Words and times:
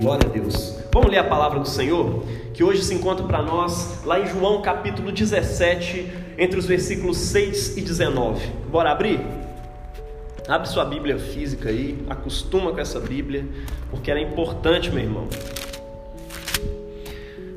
Glória 0.00 0.28
a 0.28 0.32
Deus. 0.32 0.76
Vamos 0.92 1.08
ler 1.08 1.18
a 1.18 1.24
palavra 1.24 1.60
do 1.60 1.68
Senhor, 1.68 2.24
que 2.52 2.64
hoje 2.64 2.82
se 2.82 2.92
encontra 2.92 3.24
para 3.24 3.40
nós 3.40 4.04
lá 4.04 4.18
em 4.18 4.26
João 4.26 4.60
capítulo 4.60 5.12
17, 5.12 6.12
entre 6.36 6.58
os 6.58 6.66
versículos 6.66 7.16
6 7.16 7.76
e 7.76 7.80
19. 7.80 8.44
Bora 8.68 8.90
abrir? 8.90 9.20
Abre 10.48 10.68
sua 10.68 10.84
Bíblia 10.84 11.16
física 11.16 11.68
aí, 11.68 11.96
acostuma 12.10 12.72
com 12.72 12.80
essa 12.80 12.98
Bíblia, 12.98 13.46
porque 13.88 14.10
ela 14.10 14.18
é 14.18 14.24
importante, 14.24 14.90
meu 14.90 15.04
irmão. 15.04 15.28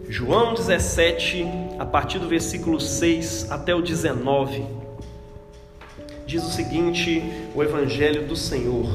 João 0.07 0.53
17, 0.53 1.43
a 1.79 1.85
partir 1.85 2.19
do 2.19 2.27
versículo 2.27 2.79
6 2.79 3.51
até 3.51 3.73
o 3.73 3.81
19, 3.81 4.63
diz 6.27 6.43
o 6.43 6.51
seguinte: 6.51 7.23
o 7.55 7.63
Evangelho 7.63 8.27
do 8.27 8.35
Senhor. 8.35 8.85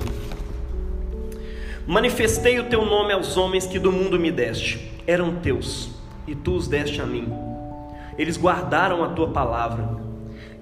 Manifestei 1.86 2.60
o 2.60 2.64
teu 2.64 2.86
nome 2.86 3.12
aos 3.12 3.36
homens 3.36 3.66
que 3.66 3.78
do 3.78 3.90
mundo 3.90 4.18
me 4.18 4.30
deste. 4.30 4.92
Eram 5.04 5.34
teus, 5.36 5.90
e 6.28 6.34
tu 6.34 6.52
os 6.54 6.68
deste 6.68 7.00
a 7.00 7.06
mim. 7.06 7.28
Eles 8.16 8.36
guardaram 8.36 9.02
a 9.02 9.08
tua 9.08 9.30
palavra. 9.30 10.00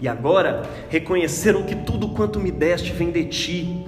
E 0.00 0.08
agora 0.08 0.62
reconheceram 0.88 1.64
que 1.64 1.74
tudo 1.74 2.08
quanto 2.08 2.40
me 2.40 2.50
deste 2.50 2.92
vem 2.92 3.10
de 3.10 3.26
ti, 3.26 3.84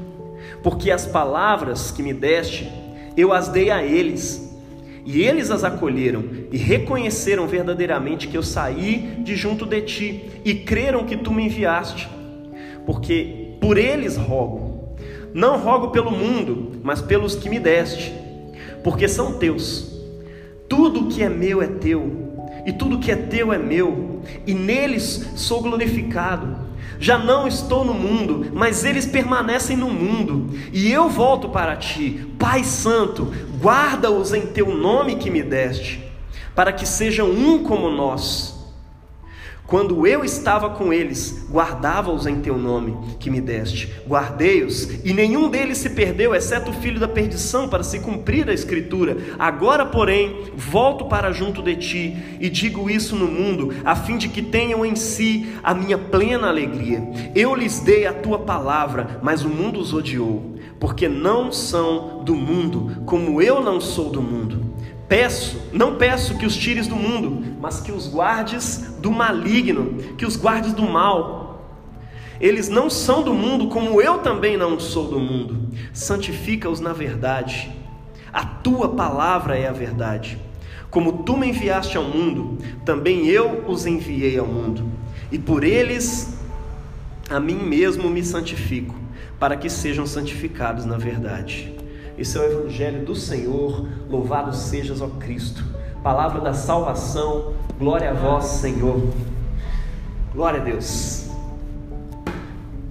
porque 0.63 0.91
as 0.91 1.07
palavras 1.07 1.91
que 1.91 2.03
me 2.03 2.13
deste, 2.13 2.71
eu 3.17 3.33
as 3.33 3.49
dei 3.49 3.71
a 3.71 3.83
eles, 3.83 4.55
e 5.07 5.23
eles 5.23 5.51
as 5.51 5.65
acolheram 5.65 6.23
e 6.53 6.59
reconheceram 6.59 7.47
verdadeiramente 7.47 8.29
que 8.29 8.37
eu 8.37 8.43
saí 8.43 9.23
de 9.25 9.35
junto 9.35 9.65
de 9.65 9.81
ti, 9.81 10.31
e 10.45 10.55
creram 10.55 11.07
que 11.07 11.17
tu 11.17 11.33
me 11.33 11.47
enviaste, 11.47 12.11
porque 12.85 13.57
por 13.59 13.79
eles 13.79 14.19
rogo 14.19 14.72
não 15.35 15.59
rogo 15.59 15.89
pelo 15.89 16.11
mundo, 16.11 16.81
mas 16.83 17.01
pelos 17.01 17.35
que 17.35 17.49
me 17.49 17.59
deste, 17.59 18.13
porque 18.83 19.09
são 19.09 19.35
teus. 19.35 19.91
Tudo 20.69 21.09
que 21.09 21.23
é 21.23 21.29
meu 21.29 21.63
é 21.63 21.67
teu, 21.67 22.33
e 22.67 22.73
tudo 22.73 22.99
que 22.99 23.11
é 23.11 23.17
teu 23.17 23.53
é 23.53 23.59
meu, 23.59 24.23
e 24.47 24.55
neles 24.55 25.31
sou 25.37 25.63
glorificado. 25.63 26.71
Já 26.99 27.19
não 27.19 27.49
estou 27.49 27.85
no 27.85 27.95
mundo, 27.95 28.47
mas 28.53 28.85
eles 28.85 29.07
permanecem 29.07 29.77
no 29.77 29.91
mundo, 29.91 30.51
e 30.73 30.91
eu 30.91 31.09
volto 31.09 31.49
para 31.49 31.77
ti. 31.77 32.27
Pai 32.39 32.63
Santo, 32.63 33.33
guarda-os 33.61 34.33
em 34.33 34.47
teu 34.47 34.75
nome 34.75 35.17
que 35.17 35.31
me 35.31 35.43
deste, 35.43 36.03
para 36.55 36.73
que 36.73 36.87
sejam 36.87 37.31
um 37.31 37.63
como 37.63 37.91
nós 37.91 38.62
quando 39.67 40.07
eu 40.07 40.23
estava 40.25 40.71
com 40.71 40.93
eles, 40.93 41.47
guardava-os 41.51 42.27
em 42.27 42.41
teu 42.41 42.59
nome 42.59 43.17
que 43.19 43.31
me 43.31 43.41
deste. 43.41 43.91
Guardei-os, 44.07 45.03
e 45.05 45.15
nenhum 45.15 45.49
deles 45.49 45.79
se 45.79 45.91
perdeu, 45.91 46.35
exceto 46.35 46.71
o 46.71 46.75
filho 46.75 47.01
da 47.01 47.09
perdição, 47.09 47.69
para 47.69 47.83
se 47.83 48.01
cumprir 48.01 48.49
a 48.51 48.53
escritura. 48.53 49.17
Agora, 49.39 49.87
porém, 49.87 50.53
volto 50.55 51.07
para 51.07 51.33
junto 51.33 51.63
de 51.63 51.77
ti 51.77 52.17
e 52.39 52.51
digo 52.51 52.91
isso 52.91 53.17
no 53.17 53.27
mundo, 53.27 53.73
a 53.85 53.95
fim 53.95 54.19
de 54.19 54.29
que 54.29 54.43
tenham 54.43 54.85
em 54.85 54.95
si 54.95 55.55
a 55.63 55.73
minha 55.73 55.97
plena 55.97 56.49
alegria. 56.49 57.03
Eu 57.35 57.55
lhes 57.55 57.81
dei 57.81 58.07
a 58.07 58.13
tua 58.13 58.41
palavra, 58.41 59.21
mas 59.23 59.43
o 59.43 59.49
mundo 59.49 59.81
os 59.81 59.95
odiou, 59.95 60.55
porque 60.79 61.09
não 61.09 61.51
são 61.51 62.23
do 62.25 62.35
mundo, 62.35 63.03
como 63.07 63.41
eu 63.41 63.63
não 63.63 63.81
sou 63.81 64.11
do 64.11 64.21
mundo. 64.21 64.62
Peço, 65.13 65.61
não 65.75 65.97
peço 65.97 66.39
que 66.39 66.47
os 66.47 66.57
tires 66.57 66.87
do 66.87 66.97
mundo, 66.97 67.45
mas 67.61 67.83
que 67.83 67.93
os 67.93 68.09
guardes 68.09 68.95
do 68.99 69.13
maligno, 69.13 70.17
que 70.17 70.25
os 70.25 70.39
guardes 70.39 70.73
do 70.73 70.85
mal. 70.85 71.69
Eles 72.41 72.71
não 72.71 72.89
são 72.89 73.23
do 73.23 73.35
mundo, 73.35 73.69
como 73.69 74.01
eu 74.01 74.21
também 74.21 74.57
não 74.57 74.81
sou 74.81 75.09
do 75.09 75.21
mundo. 75.21 75.69
Santifica-os 75.93 76.81
na 76.81 76.95
verdade. 76.95 77.71
A 78.33 78.43
tua 78.43 78.89
palavra 78.89 79.55
é 79.55 79.69
a 79.69 79.73
verdade. 79.73 80.39
Como 80.91 81.25
tu 81.25 81.37
me 81.37 81.51
enviaste 81.51 81.99
ao 81.99 82.05
mundo, 82.05 82.57
também 82.83 83.27
eu 83.27 83.67
os 83.69 83.85
enviei 83.85 84.39
ao 84.39 84.47
mundo. 84.47 84.83
E 85.31 85.39
por 85.39 85.63
eles 85.63 86.39
a 87.29 87.39
mim 87.39 87.57
mesmo 87.57 88.09
me 88.09 88.25
santifico, 88.25 88.95
para 89.39 89.59
que 89.59 89.69
sejam 89.69 90.07
santificados 90.07 90.87
na 90.87 90.97
verdade. 90.97 91.82
Esse 92.23 92.39
é 92.39 92.41
o 92.41 92.45
Evangelho 92.45 93.05
do 93.05 93.17
Senhor, 93.17 93.85
louvado 94.09 94.55
sejas, 94.55 95.01
ó 95.01 95.09
Cristo. 95.09 95.65
Palavra 96.05 96.41
da 96.41 96.55
salvação, 96.55 97.53
glória 97.77 98.11
a 98.11 98.15
vós, 98.15 98.45
Senhor. 98.45 99.03
Glória 100.33 100.61
a 100.61 100.63
Deus. 100.63 101.27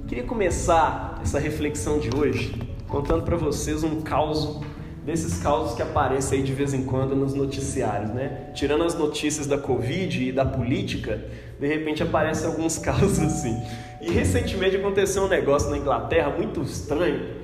Queria 0.05 0.25
começar 0.25 1.17
essa 1.23 1.39
reflexão 1.39 1.97
de 1.97 2.09
hoje 2.13 2.61
contando 2.89 3.23
para 3.23 3.37
vocês 3.37 3.85
um 3.85 4.01
caos 4.01 4.59
desses 5.05 5.41
causos 5.41 5.75
que 5.75 5.81
aparecem 5.81 6.39
aí 6.39 6.43
de 6.43 6.51
vez 6.51 6.73
em 6.73 6.83
quando 6.83 7.15
nos 7.15 7.33
noticiários, 7.33 8.11
né? 8.11 8.51
Tirando 8.53 8.83
as 8.83 8.95
notícias 8.95 9.47
da 9.47 9.57
Covid 9.57 10.27
e 10.27 10.33
da 10.33 10.43
política, 10.43 11.23
de 11.57 11.67
repente 11.67 12.03
aparecem 12.03 12.47
alguns 12.47 12.77
casos 12.83 13.17
assim. 13.17 13.63
E 14.01 14.11
recentemente 14.11 14.75
aconteceu 14.75 15.23
um 15.23 15.29
negócio 15.29 15.69
na 15.69 15.77
Inglaterra 15.77 16.31
muito 16.31 16.61
estranho. 16.61 17.40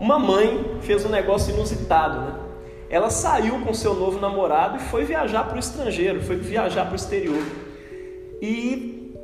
Uma 0.00 0.18
mãe 0.18 0.78
fez 0.80 1.04
um 1.04 1.10
negócio 1.10 1.54
inusitado, 1.54 2.20
né? 2.20 2.34
Ela 2.88 3.10
saiu 3.10 3.60
com 3.60 3.72
seu 3.74 3.94
novo 3.94 4.18
namorado 4.18 4.78
e 4.78 4.80
foi 4.80 5.04
viajar 5.04 5.44
para 5.44 5.56
o 5.56 5.58
estrangeiro, 5.60 6.22
foi 6.22 6.36
viajar 6.36 6.86
para 6.86 6.94
o 6.94 6.96
exterior. 6.96 7.42
E 8.40 9.14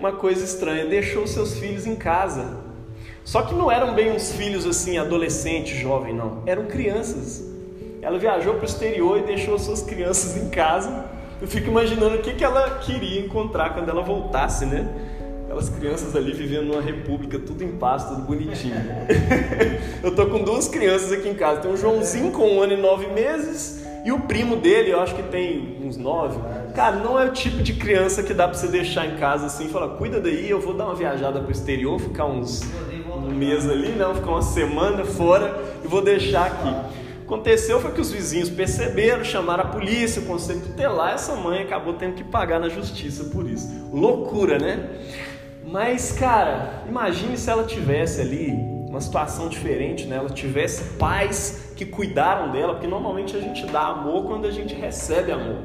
uma 0.00 0.12
coisa 0.12 0.44
estranha, 0.44 0.84
deixou 0.86 1.26
seus 1.28 1.56
filhos 1.58 1.86
em 1.86 1.94
casa. 1.94 2.58
Só 3.24 3.42
que 3.42 3.54
não 3.54 3.70
eram 3.70 3.94
bem 3.94 4.10
uns 4.10 4.32
filhos 4.32 4.66
assim, 4.66 4.98
adolescente, 4.98 5.76
jovem, 5.76 6.12
não. 6.12 6.42
Eram 6.44 6.66
crianças. 6.66 7.48
Ela 8.02 8.18
viajou 8.18 8.54
para 8.54 8.62
o 8.62 8.66
exterior 8.66 9.18
e 9.18 9.22
deixou 9.22 9.56
suas 9.60 9.80
crianças 9.80 10.36
em 10.36 10.50
casa. 10.50 11.04
Eu 11.40 11.46
fico 11.46 11.68
imaginando 11.68 12.16
o 12.16 12.18
que, 12.18 12.34
que 12.34 12.42
ela 12.42 12.78
queria 12.80 13.20
encontrar 13.20 13.74
quando 13.74 13.88
ela 13.88 14.02
voltasse, 14.02 14.66
né? 14.66 14.92
Aquelas 15.52 15.68
crianças 15.68 16.16
ali 16.16 16.32
vivendo 16.32 16.68
numa 16.68 16.80
república, 16.80 17.38
tudo 17.38 17.62
em 17.62 17.72
paz, 17.72 18.04
tudo 18.04 18.22
bonitinho. 18.22 18.74
eu 20.02 20.14
tô 20.14 20.24
com 20.24 20.42
duas 20.42 20.66
crianças 20.66 21.12
aqui 21.12 21.28
em 21.28 21.34
casa. 21.34 21.60
Tem 21.60 21.70
um 21.70 21.76
Joãozinho 21.76 22.32
com 22.32 22.54
um 22.54 22.62
ano 22.62 22.72
e 22.72 22.76
nove 22.78 23.08
meses 23.08 23.84
e 24.02 24.10
o 24.10 24.20
primo 24.20 24.56
dele, 24.56 24.92
eu 24.92 25.00
acho 25.00 25.14
que 25.14 25.22
tem 25.24 25.76
uns 25.84 25.98
nove. 25.98 26.38
Cara, 26.74 26.96
não 26.96 27.20
é 27.20 27.26
o 27.26 27.32
tipo 27.32 27.62
de 27.62 27.74
criança 27.74 28.22
que 28.22 28.32
dá 28.32 28.48
pra 28.48 28.56
você 28.56 28.66
deixar 28.66 29.04
em 29.04 29.16
casa 29.16 29.44
assim 29.44 29.66
e 29.66 29.68
falar, 29.68 29.88
cuida 29.98 30.18
daí, 30.18 30.48
eu 30.48 30.58
vou 30.58 30.72
dar 30.72 30.86
uma 30.86 30.94
viajada 30.94 31.38
pro 31.38 31.52
exterior, 31.52 32.00
ficar 32.00 32.24
uns 32.24 32.62
um 33.14 33.34
mês 33.34 33.68
ali, 33.68 33.90
não, 33.90 34.14
ficar 34.14 34.30
uma 34.30 34.40
semana 34.40 35.04
fora 35.04 35.54
e 35.84 35.86
vou 35.86 36.02
deixar 36.02 36.46
aqui. 36.46 36.74
Aconteceu 37.26 37.78
foi 37.78 37.92
que 37.92 38.00
os 38.00 38.10
vizinhos 38.10 38.48
perceberam, 38.48 39.22
chamaram 39.22 39.64
a 39.64 39.66
polícia, 39.66 40.22
o 40.22 40.24
conselho 40.24 40.60
tutelar, 40.60 41.12
essa 41.12 41.36
mãe 41.36 41.62
acabou 41.62 41.92
tendo 41.92 42.14
que 42.14 42.24
pagar 42.24 42.58
na 42.58 42.70
justiça 42.70 43.24
por 43.24 43.46
isso. 43.46 43.68
Loucura, 43.92 44.58
né? 44.58 44.88
Mas, 45.72 46.12
cara, 46.12 46.84
imagine 46.86 47.34
se 47.38 47.48
ela 47.48 47.64
tivesse 47.64 48.20
ali 48.20 48.52
uma 48.90 49.00
situação 49.00 49.48
diferente, 49.48 50.04
né? 50.04 50.16
Ela 50.16 50.28
tivesse 50.28 50.98
pais 50.98 51.72
que 51.74 51.86
cuidaram 51.86 52.52
dela, 52.52 52.74
porque 52.74 52.86
normalmente 52.86 53.34
a 53.34 53.40
gente 53.40 53.64
dá 53.64 53.86
amor 53.86 54.26
quando 54.26 54.44
a 54.44 54.50
gente 54.50 54.74
recebe 54.74 55.32
amor 55.32 55.62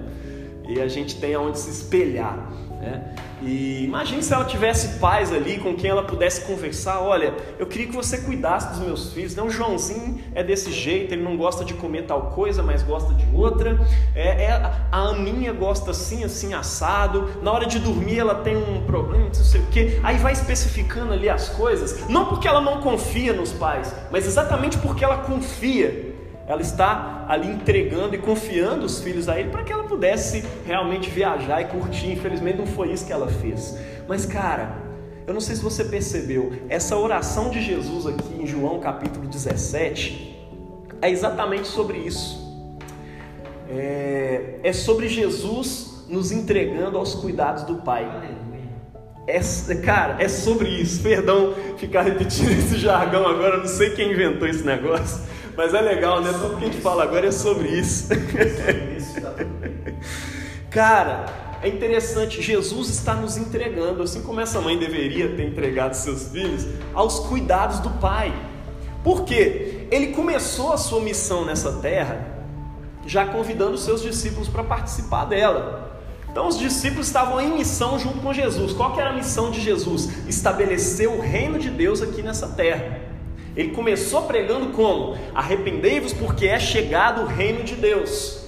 e 0.66 0.80
a 0.80 0.88
gente 0.88 1.20
tem 1.20 1.36
aonde 1.36 1.60
se 1.60 1.70
espelhar. 1.70 2.50
Né? 2.80 3.02
E 3.42 3.84
imagine 3.84 4.24
se 4.24 4.34
ela 4.34 4.46
tivesse 4.46 5.00
pais 5.00 5.32
ali 5.32 5.60
com 5.60 5.76
quem 5.76 5.90
ela 5.90 6.04
pudesse 6.04 6.42
conversar. 6.42 7.00
Olha, 7.02 7.34
eu 7.60 7.66
queria 7.66 7.88
que 7.88 7.96
você 7.96 8.20
cuidasse 8.20 8.70
dos 8.70 8.80
meus 8.80 9.14
filhos. 9.14 9.36
Não, 9.36 9.48
o 9.48 9.50
Joãozinho 9.50 10.20
é 10.34 10.44
desse 10.44 10.72
jeito, 10.72 11.14
ele 11.14 11.24
não 11.24 11.38
gosta 11.38 11.64
de 11.64 11.74
comer 11.74 12.04
tal 12.04 12.32
coisa, 12.32 12.64
mas 12.64 12.82
gosta 12.82 13.14
de 13.14 13.26
outra. 13.36 13.80
É, 14.16 14.46
é, 14.46 14.52
a 14.92 14.98
Aninha 14.98 15.54
gosta 15.54 15.92
assim, 15.92 16.24
assim, 16.24 16.54
assado. 16.54 17.30
Na 17.42 17.52
hora 17.52 17.66
de 17.66 17.80
dormir 17.80 18.20
ela 18.20 18.36
tem 18.36 18.56
um 18.56 18.84
problema, 18.86 19.26
não 19.26 19.34
sei 19.34 19.62
o 19.62 19.66
quê. 19.68 20.00
Aí 20.04 20.18
vai 20.18 20.34
especificando 20.34 21.14
ali 21.14 21.30
as 21.30 21.50
coisas. 21.50 22.08
Não 22.08 22.26
porque 22.26 22.48
ela 22.48 22.62
não 22.62 22.82
confia 22.82 23.34
nos 23.34 23.52
pais, 23.52 23.94
mas 24.12 24.26
exatamente 24.26 24.78
porque 24.80 25.04
ela 25.04 25.18
confia 25.18 26.07
ela 26.48 26.62
está 26.62 27.26
ali 27.28 27.50
entregando 27.50 28.16
e 28.16 28.18
confiando 28.18 28.86
os 28.86 29.02
filhos 29.02 29.28
a 29.28 29.38
ele 29.38 29.50
para 29.50 29.64
que 29.64 29.72
ela 29.72 29.84
pudesse 29.84 30.44
realmente 30.66 31.10
viajar 31.10 31.62
e 31.62 31.66
curtir. 31.66 32.14
Infelizmente 32.14 32.58
não 32.58 32.66
foi 32.66 32.92
isso 32.94 33.06
que 33.06 33.12
ela 33.12 33.28
fez. 33.28 33.78
Mas 34.08 34.26
cara, 34.26 34.78
eu 35.28 35.34
não 35.34 35.42
sei 35.42 35.58
se 35.58 35.62
você 35.62 35.84
percebeu, 35.84 36.54
essa 36.70 36.96
oração 36.96 37.50
de 37.50 37.62
Jesus 37.62 38.08
aqui 38.08 38.42
em 38.42 38.48
João 38.48 38.80
capítulo 38.80 39.28
17 39.28 40.36
é 41.02 41.10
exatamente 41.10 41.68
sobre 41.68 41.98
isso. 41.98 42.48
É, 43.70 44.60
é 44.64 44.72
sobre 44.72 45.10
Jesus 45.10 46.06
nos 46.08 46.32
entregando 46.32 46.98
aos 46.98 47.14
cuidados 47.14 47.64
do 47.64 47.76
Pai. 47.76 48.10
É, 49.28 49.42
cara, 49.84 50.16
é 50.24 50.30
sobre 50.30 50.70
isso. 50.70 51.04
Perdão 51.04 51.54
ficar 51.78 52.04
repetindo 52.04 52.52
esse 52.58 52.78
jargão 52.78 53.28
agora, 53.28 53.58
não 53.58 53.68
sei 53.68 53.90
quem 53.90 54.14
inventou 54.14 54.48
esse 54.48 54.64
negócio. 54.64 55.28
Mas 55.58 55.74
é 55.74 55.82
legal, 55.82 56.22
né? 56.22 56.32
Tudo 56.32 56.58
que 56.58 56.66
a 56.66 56.68
gente 56.68 56.82
fala 56.82 57.04
agora 57.04 57.28
é 57.28 57.32
sobre 57.32 57.68
isso. 57.68 58.08
Cara, 60.70 61.26
é 61.62 61.68
interessante, 61.68 62.42
Jesus 62.42 62.90
está 62.90 63.16
nos 63.16 63.36
entregando, 63.36 64.04
assim 64.04 64.22
como 64.22 64.40
essa 64.40 64.62
mãe 64.62 64.78
deveria 64.78 65.36
ter 65.36 65.44
entregado 65.44 65.96
seus 65.96 66.30
filhos, 66.30 66.68
aos 66.94 67.20
cuidados 67.22 67.80
do 67.80 67.90
Pai. 68.00 68.32
Por 69.04 69.26
quê? 69.26 69.78
ele 69.90 70.08
começou 70.08 70.74
a 70.74 70.78
sua 70.78 71.00
missão 71.02 71.46
nessa 71.46 71.74
terra 71.74 72.36
já 73.06 73.26
convidando 73.26 73.78
seus 73.78 74.02
discípulos 74.02 74.50
para 74.50 74.64
participar 74.64 75.26
dela. 75.26 76.02
Então 76.30 76.48
os 76.48 76.60
discípulos 76.60 77.08
estavam 77.08 77.40
em 77.40 77.54
missão 77.54 77.98
junto 77.98 78.20
com 78.20 78.34
Jesus. 78.34 78.74
Qual 78.74 78.94
que 78.94 79.00
era 79.00 79.12
a 79.12 79.14
missão 79.14 79.50
de 79.50 79.62
Jesus? 79.62 80.10
Estabelecer 80.28 81.08
o 81.08 81.22
reino 81.22 81.58
de 81.58 81.70
Deus 81.70 82.02
aqui 82.02 82.22
nessa 82.22 82.50
terra. 82.50 83.07
Ele 83.58 83.72
começou 83.72 84.22
pregando 84.22 84.68
como? 84.68 85.18
Arrependei-vos 85.34 86.14
porque 86.14 86.46
é 86.46 86.60
chegado 86.60 87.24
o 87.24 87.26
reino 87.26 87.64
de 87.64 87.74
Deus. 87.76 88.46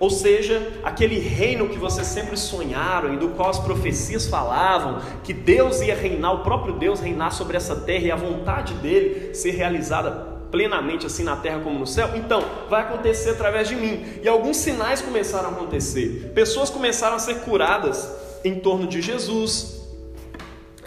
Ou 0.00 0.10
seja, 0.10 0.72
aquele 0.82 1.18
reino 1.20 1.68
que 1.68 1.78
vocês 1.78 2.08
sempre 2.08 2.36
sonharam 2.36 3.14
e 3.14 3.16
do 3.16 3.28
qual 3.28 3.50
as 3.50 3.60
profecias 3.60 4.26
falavam, 4.26 5.00
que 5.22 5.32
Deus 5.32 5.80
ia 5.80 5.94
reinar, 5.94 6.34
o 6.34 6.38
próprio 6.40 6.74
Deus 6.74 6.98
reinar 6.98 7.32
sobre 7.32 7.56
essa 7.56 7.76
terra 7.76 8.04
e 8.04 8.10
a 8.10 8.16
vontade 8.16 8.74
dele 8.74 9.32
ser 9.32 9.52
realizada 9.52 10.34
plenamente 10.50 11.06
assim 11.06 11.22
na 11.22 11.36
terra 11.36 11.60
como 11.60 11.78
no 11.78 11.86
céu? 11.86 12.10
Então, 12.16 12.44
vai 12.68 12.82
acontecer 12.82 13.30
através 13.30 13.68
de 13.68 13.76
mim. 13.76 14.04
E 14.22 14.28
alguns 14.28 14.56
sinais 14.56 15.00
começaram 15.00 15.50
a 15.50 15.52
acontecer. 15.52 16.32
Pessoas 16.34 16.68
começaram 16.68 17.14
a 17.14 17.20
ser 17.20 17.36
curadas 17.36 18.10
em 18.44 18.56
torno 18.56 18.88
de 18.88 19.00
Jesus. 19.00 19.80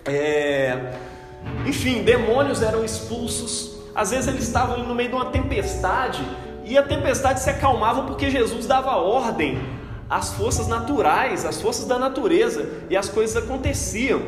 É... 0.05 0.93
Enfim, 1.65 2.03
demônios 2.03 2.61
eram 2.61 2.83
expulsos. 2.83 3.77
Às 3.93 4.11
vezes 4.11 4.27
eles 4.27 4.43
estavam 4.43 4.83
no 4.83 4.93
meio 4.93 5.09
de 5.09 5.15
uma 5.15 5.25
tempestade 5.25 6.23
e 6.63 6.77
a 6.77 6.83
tempestade 6.83 7.39
se 7.39 7.49
acalmava 7.49 8.03
porque 8.03 8.29
Jesus 8.29 8.65
dava 8.65 8.95
ordem 8.97 9.57
às 10.09 10.33
forças 10.33 10.67
naturais, 10.67 11.45
às 11.45 11.61
forças 11.61 11.85
da 11.85 11.97
natureza 11.97 12.69
e 12.89 12.95
as 12.95 13.09
coisas 13.09 13.35
aconteciam. 13.41 14.21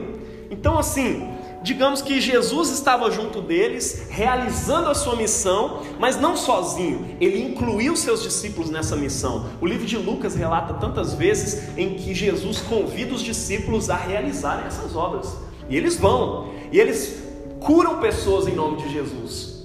Então, 0.50 0.77
assim, 0.80 1.31
digamos 1.62 2.01
que 2.01 2.19
Jesus 2.19 2.69
estava 2.69 3.12
junto 3.12 3.42
deles, 3.42 4.07
realizando 4.10 4.89
a 4.89 4.95
sua 4.95 5.16
missão, 5.16 5.81
mas 6.00 6.19
não 6.19 6.36
sozinho, 6.36 7.18
ele 7.19 7.42
incluiu 7.42 7.95
seus 7.95 8.24
discípulos 8.24 8.69
nessa 8.69 8.95
missão. 8.95 9.45
O 9.62 9.68
livro 9.68 9.86
de 9.86 9.98
Lucas 9.98 10.36
relata 10.36 10.74
tantas 10.74 11.13
vezes 11.13 11.77
em 11.77 11.95
que 11.95 12.13
Jesus 12.16 12.60
convida 12.62 13.13
os 13.13 13.21
discípulos 13.21 13.89
a 13.89 13.95
realizarem 13.95 14.66
essas 14.66 14.95
obras, 14.95 15.36
e 15.69 15.77
eles 15.77 15.98
vão, 15.98 16.50
e 16.71 16.80
eles 16.80 17.24
curam 17.60 18.00
pessoas 18.00 18.48
em 18.48 18.56
nome 18.56 18.77
de 18.77 18.92
Jesus. 18.92 19.60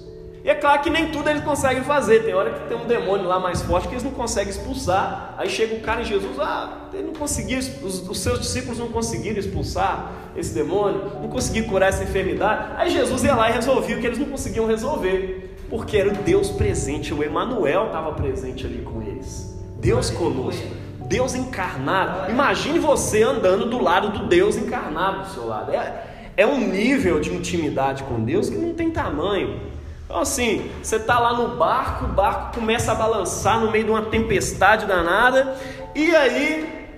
E 0.44 0.50
é 0.50 0.54
claro 0.54 0.82
que 0.82 0.90
nem 0.90 1.10
tudo 1.10 1.30
eles 1.30 1.42
conseguem 1.42 1.82
fazer. 1.82 2.22
Tem 2.22 2.34
hora 2.34 2.50
que 2.50 2.68
tem 2.68 2.76
um 2.76 2.86
demônio 2.86 3.26
lá 3.26 3.40
mais 3.40 3.62
forte 3.62 3.88
que 3.88 3.94
eles 3.94 4.04
não 4.04 4.10
conseguem 4.10 4.50
expulsar. 4.50 5.34
Aí 5.38 5.48
chega 5.48 5.76
o 5.76 5.80
cara 5.80 6.02
em 6.02 6.04
Jesus, 6.04 6.38
ah, 6.38 6.90
ele 6.92 7.04
não 7.04 7.14
conseguiu, 7.14 7.58
os, 7.58 8.06
os, 8.06 8.18
seus 8.18 8.40
discípulos 8.40 8.78
não 8.78 8.88
conseguiram 8.88 9.38
expulsar 9.38 10.12
esse 10.36 10.52
demônio, 10.52 11.12
não 11.22 11.30
conseguiram 11.30 11.68
curar 11.68 11.88
essa 11.88 12.04
enfermidade. 12.04 12.74
Aí 12.76 12.90
Jesus 12.90 13.24
ia 13.24 13.34
lá 13.34 13.48
e 13.48 13.54
resolvia 13.54 13.96
o 13.96 14.00
que 14.00 14.06
eles 14.06 14.18
não 14.18 14.26
conseguiam 14.26 14.66
resolver, 14.66 15.56
porque 15.70 15.96
era 15.96 16.10
o 16.10 16.12
Deus 16.12 16.50
presente, 16.50 17.14
o 17.14 17.22
Emanuel 17.22 17.86
estava 17.86 18.12
presente 18.12 18.66
ali 18.66 18.82
com 18.82 19.00
eles. 19.00 19.58
Deus 19.80 20.10
conosco. 20.10 20.83
Deus 21.04 21.34
encarnado. 21.34 22.30
Imagine 22.30 22.78
você 22.78 23.22
andando 23.22 23.66
do 23.66 23.82
lado 23.82 24.10
do 24.10 24.26
Deus 24.26 24.56
encarnado 24.56 25.22
do 25.22 25.28
seu 25.28 25.46
lado. 25.46 25.72
É, 25.72 26.04
é 26.36 26.46
um 26.46 26.58
nível 26.58 27.20
de 27.20 27.32
intimidade 27.32 28.02
com 28.04 28.24
Deus 28.24 28.48
que 28.48 28.56
não 28.56 28.74
tem 28.74 28.90
tamanho. 28.90 29.60
Então, 30.04 30.20
assim, 30.20 30.70
você 30.82 30.96
está 30.96 31.18
lá 31.18 31.32
no 31.32 31.56
barco, 31.56 32.04
o 32.04 32.08
barco 32.08 32.54
começa 32.54 32.92
a 32.92 32.94
balançar 32.94 33.58
no 33.60 33.70
meio 33.70 33.84
de 33.84 33.90
uma 33.90 34.02
tempestade 34.02 34.86
danada, 34.86 35.56
e 35.94 36.14
aí, 36.14 36.88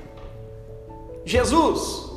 Jesus, 1.25 2.11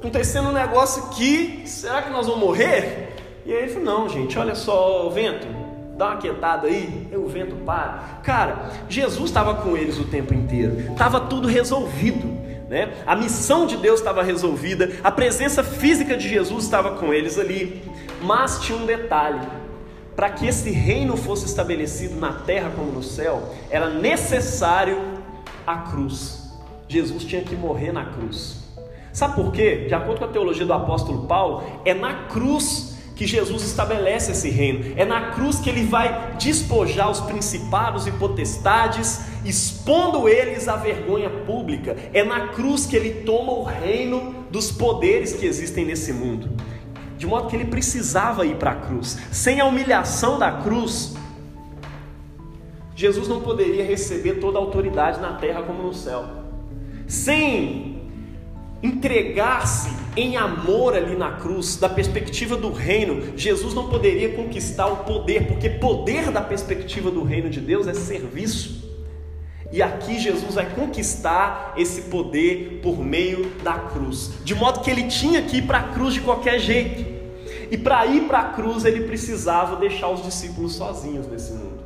acontecendo 0.00 0.48
um 0.48 0.52
negócio 0.52 1.04
aqui, 1.04 1.62
será 1.66 2.02
que 2.02 2.10
nós 2.10 2.26
vamos 2.26 2.40
morrer? 2.40 3.14
E 3.44 3.52
aí 3.52 3.64
ele 3.64 3.72
falou: 3.72 3.84
Não, 3.84 4.08
gente, 4.08 4.38
olha 4.38 4.54
só, 4.54 5.06
o 5.06 5.10
vento, 5.10 5.46
dá 5.96 6.08
uma 6.08 6.16
quietada 6.16 6.66
aí, 6.66 7.08
o 7.12 7.26
vento 7.26 7.56
para. 7.64 8.20
Cara, 8.22 8.70
Jesus 8.88 9.30
estava 9.30 9.54
com 9.56 9.76
eles 9.76 9.98
o 9.98 10.04
tempo 10.04 10.34
inteiro, 10.34 10.92
estava 10.92 11.20
tudo 11.20 11.48
resolvido. 11.48 12.42
Né? 12.68 12.94
A 13.06 13.14
missão 13.14 13.66
de 13.66 13.76
Deus 13.76 14.00
estava 14.00 14.22
resolvida, 14.22 14.92
a 15.04 15.10
presença 15.10 15.62
física 15.62 16.16
de 16.16 16.28
Jesus 16.28 16.64
estava 16.64 16.92
com 16.92 17.12
eles 17.12 17.38
ali, 17.38 17.82
mas 18.22 18.60
tinha 18.60 18.78
um 18.78 18.86
detalhe: 18.86 19.46
para 20.16 20.30
que 20.30 20.46
esse 20.46 20.70
reino 20.70 21.16
fosse 21.16 21.44
estabelecido 21.44 22.16
na 22.16 22.32
terra 22.32 22.72
como 22.74 22.90
no 22.90 23.02
céu, 23.02 23.50
era 23.70 23.90
necessário 23.90 24.98
a 25.66 25.78
cruz. 25.78 26.50
Jesus 26.88 27.24
tinha 27.24 27.42
que 27.42 27.54
morrer 27.54 27.92
na 27.92 28.06
cruz. 28.06 28.62
Sabe 29.12 29.34
por 29.34 29.52
quê? 29.52 29.84
De 29.88 29.94
acordo 29.94 30.20
com 30.20 30.24
a 30.24 30.28
teologia 30.28 30.64
do 30.64 30.72
apóstolo 30.72 31.26
Paulo, 31.26 31.64
é 31.84 31.92
na 31.92 32.24
cruz 32.24 32.91
que 33.14 33.26
Jesus 33.26 33.62
estabelece 33.62 34.32
esse 34.32 34.48
reino. 34.48 34.94
É 34.96 35.04
na 35.04 35.30
cruz 35.32 35.58
que 35.58 35.68
ele 35.68 35.84
vai 35.84 36.34
despojar 36.38 37.10
os 37.10 37.20
principados 37.20 38.06
e 38.06 38.12
potestades, 38.12 39.20
expondo 39.44 40.28
eles 40.28 40.68
à 40.68 40.76
vergonha 40.76 41.30
pública. 41.30 41.96
É 42.12 42.24
na 42.24 42.48
cruz 42.48 42.86
que 42.86 42.96
ele 42.96 43.22
toma 43.24 43.52
o 43.52 43.62
reino 43.62 44.46
dos 44.50 44.70
poderes 44.70 45.32
que 45.32 45.46
existem 45.46 45.84
nesse 45.84 46.12
mundo 46.12 46.50
de 47.22 47.26
modo 47.28 47.46
que 47.46 47.54
ele 47.54 47.66
precisava 47.66 48.44
ir 48.44 48.56
para 48.56 48.72
a 48.72 48.74
cruz. 48.74 49.16
Sem 49.30 49.60
a 49.60 49.64
humilhação 49.64 50.40
da 50.40 50.50
cruz, 50.50 51.14
Jesus 52.96 53.28
não 53.28 53.40
poderia 53.40 53.84
receber 53.84 54.40
toda 54.40 54.58
a 54.58 54.60
autoridade 54.60 55.20
na 55.20 55.34
terra 55.34 55.62
como 55.62 55.84
no 55.84 55.94
céu. 55.94 56.24
Sem 57.06 58.10
entregar-se 58.82 59.90
em 60.16 60.36
amor 60.36 60.94
ali 60.94 61.16
na 61.16 61.32
cruz, 61.32 61.76
da 61.76 61.88
perspectiva 61.88 62.56
do 62.56 62.70
reino, 62.70 63.36
Jesus 63.36 63.72
não 63.72 63.88
poderia 63.88 64.34
conquistar 64.34 64.86
o 64.86 64.98
poder, 64.98 65.46
porque 65.46 65.70
poder 65.70 66.30
da 66.30 66.40
perspectiva 66.40 67.10
do 67.10 67.22
reino 67.22 67.48
de 67.48 67.60
Deus 67.60 67.86
é 67.86 67.94
serviço. 67.94 68.90
E 69.72 69.80
aqui 69.80 70.18
Jesus 70.18 70.54
vai 70.54 70.68
conquistar 70.68 71.72
esse 71.78 72.02
poder 72.02 72.80
por 72.82 72.98
meio 72.98 73.50
da 73.64 73.72
cruz, 73.72 74.32
de 74.44 74.54
modo 74.54 74.80
que 74.80 74.90
ele 74.90 75.04
tinha 75.04 75.40
que 75.42 75.58
ir 75.58 75.62
para 75.62 75.78
a 75.78 75.88
cruz 75.88 76.12
de 76.12 76.20
qualquer 76.20 76.58
jeito. 76.58 77.10
E 77.70 77.78
para 77.78 78.04
ir 78.04 78.24
para 78.24 78.40
a 78.40 78.44
cruz 78.50 78.84
ele 78.84 79.04
precisava 79.04 79.76
deixar 79.76 80.10
os 80.10 80.22
discípulos 80.22 80.74
sozinhos 80.74 81.26
nesse 81.26 81.52
mundo. 81.54 81.82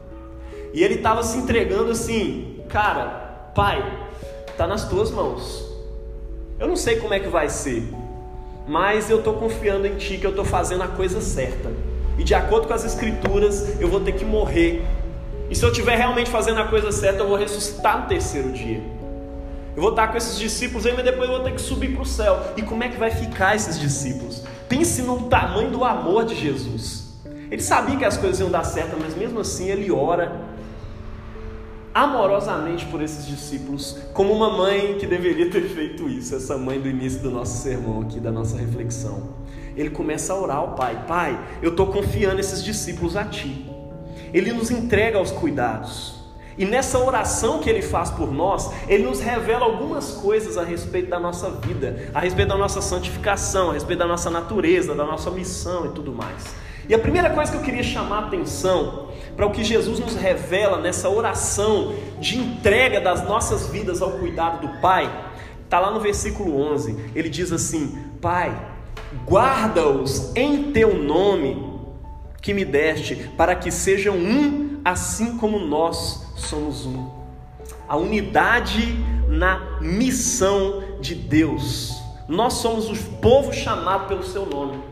E 0.74 0.82
ele 0.82 0.94
estava 0.94 1.22
se 1.22 1.38
entregando 1.38 1.92
assim, 1.92 2.60
cara, 2.68 3.52
pai, 3.54 4.08
está 4.48 4.66
nas 4.66 4.88
tuas 4.88 5.12
mãos. 5.12 5.64
Eu 6.58 6.66
não 6.66 6.74
sei 6.74 6.96
como 6.96 7.14
é 7.14 7.20
que 7.20 7.28
vai 7.28 7.48
ser, 7.48 7.84
mas 8.66 9.08
eu 9.08 9.18
estou 9.18 9.34
confiando 9.34 9.86
em 9.86 9.96
ti 9.96 10.18
que 10.18 10.26
eu 10.26 10.30
estou 10.30 10.44
fazendo 10.44 10.82
a 10.82 10.88
coisa 10.88 11.20
certa. 11.20 11.70
E 12.18 12.24
de 12.24 12.34
acordo 12.34 12.66
com 12.66 12.74
as 12.74 12.84
escrituras, 12.84 13.80
eu 13.80 13.88
vou 13.88 14.00
ter 14.00 14.12
que 14.12 14.24
morrer. 14.24 14.84
E 15.48 15.54
se 15.54 15.64
eu 15.64 15.70
estiver 15.70 15.96
realmente 15.96 16.30
fazendo 16.30 16.60
a 16.60 16.64
coisa 16.64 16.90
certa, 16.90 17.20
eu 17.20 17.28
vou 17.28 17.36
ressuscitar 17.36 18.02
no 18.02 18.08
terceiro 18.08 18.50
dia. 18.50 18.82
Eu 19.76 19.82
vou 19.82 19.90
estar 19.90 20.08
com 20.08 20.16
esses 20.16 20.38
discípulos 20.38 20.86
aí, 20.86 20.94
mas 20.94 21.04
depois 21.04 21.28
eu 21.28 21.36
vou 21.36 21.44
ter 21.44 21.52
que 21.52 21.60
subir 21.60 21.92
para 21.92 22.02
o 22.02 22.06
céu. 22.06 22.40
E 22.56 22.62
como 22.62 22.82
é 22.82 22.88
que 22.88 22.96
vai 22.96 23.10
ficar 23.10 23.54
esses 23.54 23.78
discípulos? 23.78 24.42
Pense 24.68 25.02
no 25.02 25.24
tamanho 25.24 25.70
do 25.70 25.84
amor 25.84 26.24
de 26.24 26.34
Jesus. 26.34 27.14
Ele 27.50 27.62
sabia 27.62 27.96
que 27.96 28.04
as 28.04 28.16
coisas 28.16 28.40
iam 28.40 28.50
dar 28.50 28.64
certo, 28.64 28.96
mas 29.00 29.14
mesmo 29.14 29.38
assim 29.38 29.68
ele 29.68 29.92
ora 29.92 30.32
amorosamente 31.96 32.84
por 32.84 33.00
esses 33.00 33.26
discípulos, 33.26 33.96
como 34.12 34.30
uma 34.30 34.50
mãe 34.50 34.98
que 34.98 35.06
deveria 35.06 35.50
ter 35.50 35.62
feito 35.62 36.06
isso, 36.10 36.36
essa 36.36 36.58
mãe 36.58 36.78
do 36.78 36.90
início 36.90 37.20
do 37.20 37.30
nosso 37.30 37.62
sermão 37.62 38.02
aqui, 38.02 38.20
da 38.20 38.30
nossa 38.30 38.54
reflexão. 38.58 39.30
Ele 39.74 39.88
começa 39.88 40.34
a 40.34 40.38
orar 40.38 40.58
ao 40.58 40.74
Pai: 40.74 41.04
Pai, 41.08 41.40
eu 41.62 41.70
estou 41.70 41.86
confiando 41.86 42.38
esses 42.38 42.62
discípulos 42.62 43.16
a 43.16 43.24
Ti. 43.24 43.64
Ele 44.30 44.52
nos 44.52 44.70
entrega 44.70 45.16
aos 45.16 45.30
cuidados. 45.30 46.16
E 46.58 46.66
nessa 46.66 46.98
oração 46.98 47.60
que 47.60 47.70
ele 47.70 47.80
faz 47.80 48.10
por 48.10 48.30
nós, 48.30 48.70
ele 48.88 49.04
nos 49.04 49.20
revela 49.20 49.64
algumas 49.64 50.12
coisas 50.12 50.58
a 50.58 50.64
respeito 50.64 51.08
da 51.08 51.18
nossa 51.18 51.50
vida, 51.50 52.10
a 52.14 52.20
respeito 52.20 52.48
da 52.48 52.58
nossa 52.58 52.82
santificação, 52.82 53.70
a 53.70 53.72
respeito 53.72 53.98
da 53.98 54.06
nossa 54.06 54.28
natureza, 54.28 54.94
da 54.94 55.04
nossa 55.04 55.30
missão 55.30 55.86
e 55.86 55.88
tudo 55.90 56.12
mais. 56.12 56.44
E 56.88 56.94
a 56.94 56.98
primeira 56.98 57.30
coisa 57.30 57.50
que 57.50 57.56
eu 57.56 57.62
queria 57.62 57.82
chamar 57.82 58.24
a 58.24 58.26
atenção 58.26 59.05
para 59.36 59.46
o 59.46 59.50
que 59.50 59.62
Jesus 59.62 60.00
nos 60.00 60.14
revela 60.14 60.80
nessa 60.80 61.10
oração 61.10 61.94
de 62.18 62.38
entrega 62.38 63.00
das 63.00 63.22
nossas 63.24 63.68
vidas 63.68 64.00
ao 64.00 64.12
cuidado 64.12 64.66
do 64.66 64.80
Pai, 64.80 65.12
está 65.62 65.78
lá 65.78 65.90
no 65.90 66.00
versículo 66.00 66.58
11. 66.58 67.12
Ele 67.14 67.28
diz 67.28 67.52
assim: 67.52 67.98
Pai, 68.20 68.56
guarda-os 69.26 70.34
em 70.34 70.72
teu 70.72 70.96
nome 70.96 71.76
que 72.40 72.54
me 72.54 72.64
deste, 72.64 73.14
para 73.36 73.54
que 73.54 73.70
sejam 73.70 74.16
um, 74.16 74.80
assim 74.84 75.36
como 75.36 75.58
nós 75.58 76.32
somos 76.36 76.86
um. 76.86 77.10
A 77.88 77.96
unidade 77.96 78.96
na 79.28 79.78
missão 79.80 80.82
de 81.00 81.14
Deus. 81.14 81.94
Nós 82.28 82.54
somos 82.54 82.90
o 82.90 83.10
povo 83.16 83.52
chamado 83.52 84.08
pelo 84.08 84.24
seu 84.24 84.46
nome. 84.46 84.82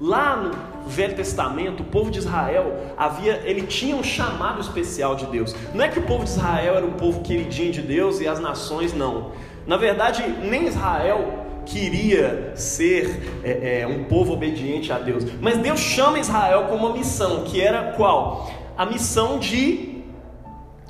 Lá 0.00 0.36
no 0.36 0.75
Velho 0.86 1.14
Testamento, 1.14 1.82
o 1.82 1.86
povo 1.86 2.10
de 2.10 2.18
Israel 2.18 2.94
havia, 2.96 3.42
ele 3.44 3.62
tinha 3.62 3.96
um 3.96 4.02
chamado 4.02 4.60
especial 4.60 5.14
de 5.14 5.26
Deus. 5.26 5.54
Não 5.74 5.84
é 5.84 5.88
que 5.88 5.98
o 5.98 6.02
povo 6.02 6.24
de 6.24 6.30
Israel 6.30 6.76
era 6.76 6.86
um 6.86 6.92
povo 6.92 7.20
queridinho 7.22 7.72
de 7.72 7.82
Deus 7.82 8.20
e 8.20 8.28
as 8.28 8.40
nações 8.40 8.92
não. 8.92 9.32
Na 9.66 9.76
verdade, 9.76 10.22
nem 10.42 10.66
Israel 10.66 11.46
queria 11.66 12.52
ser 12.54 13.40
é, 13.42 13.80
é, 13.80 13.86
um 13.86 14.04
povo 14.04 14.32
obediente 14.32 14.92
a 14.92 14.98
Deus. 14.98 15.24
Mas 15.40 15.58
Deus 15.58 15.80
chama 15.80 16.18
Israel 16.18 16.64
com 16.68 16.76
uma 16.76 16.92
missão, 16.92 17.42
que 17.44 17.60
era 17.60 17.92
qual? 17.92 18.50
A 18.78 18.86
missão 18.86 19.38
de 19.38 19.95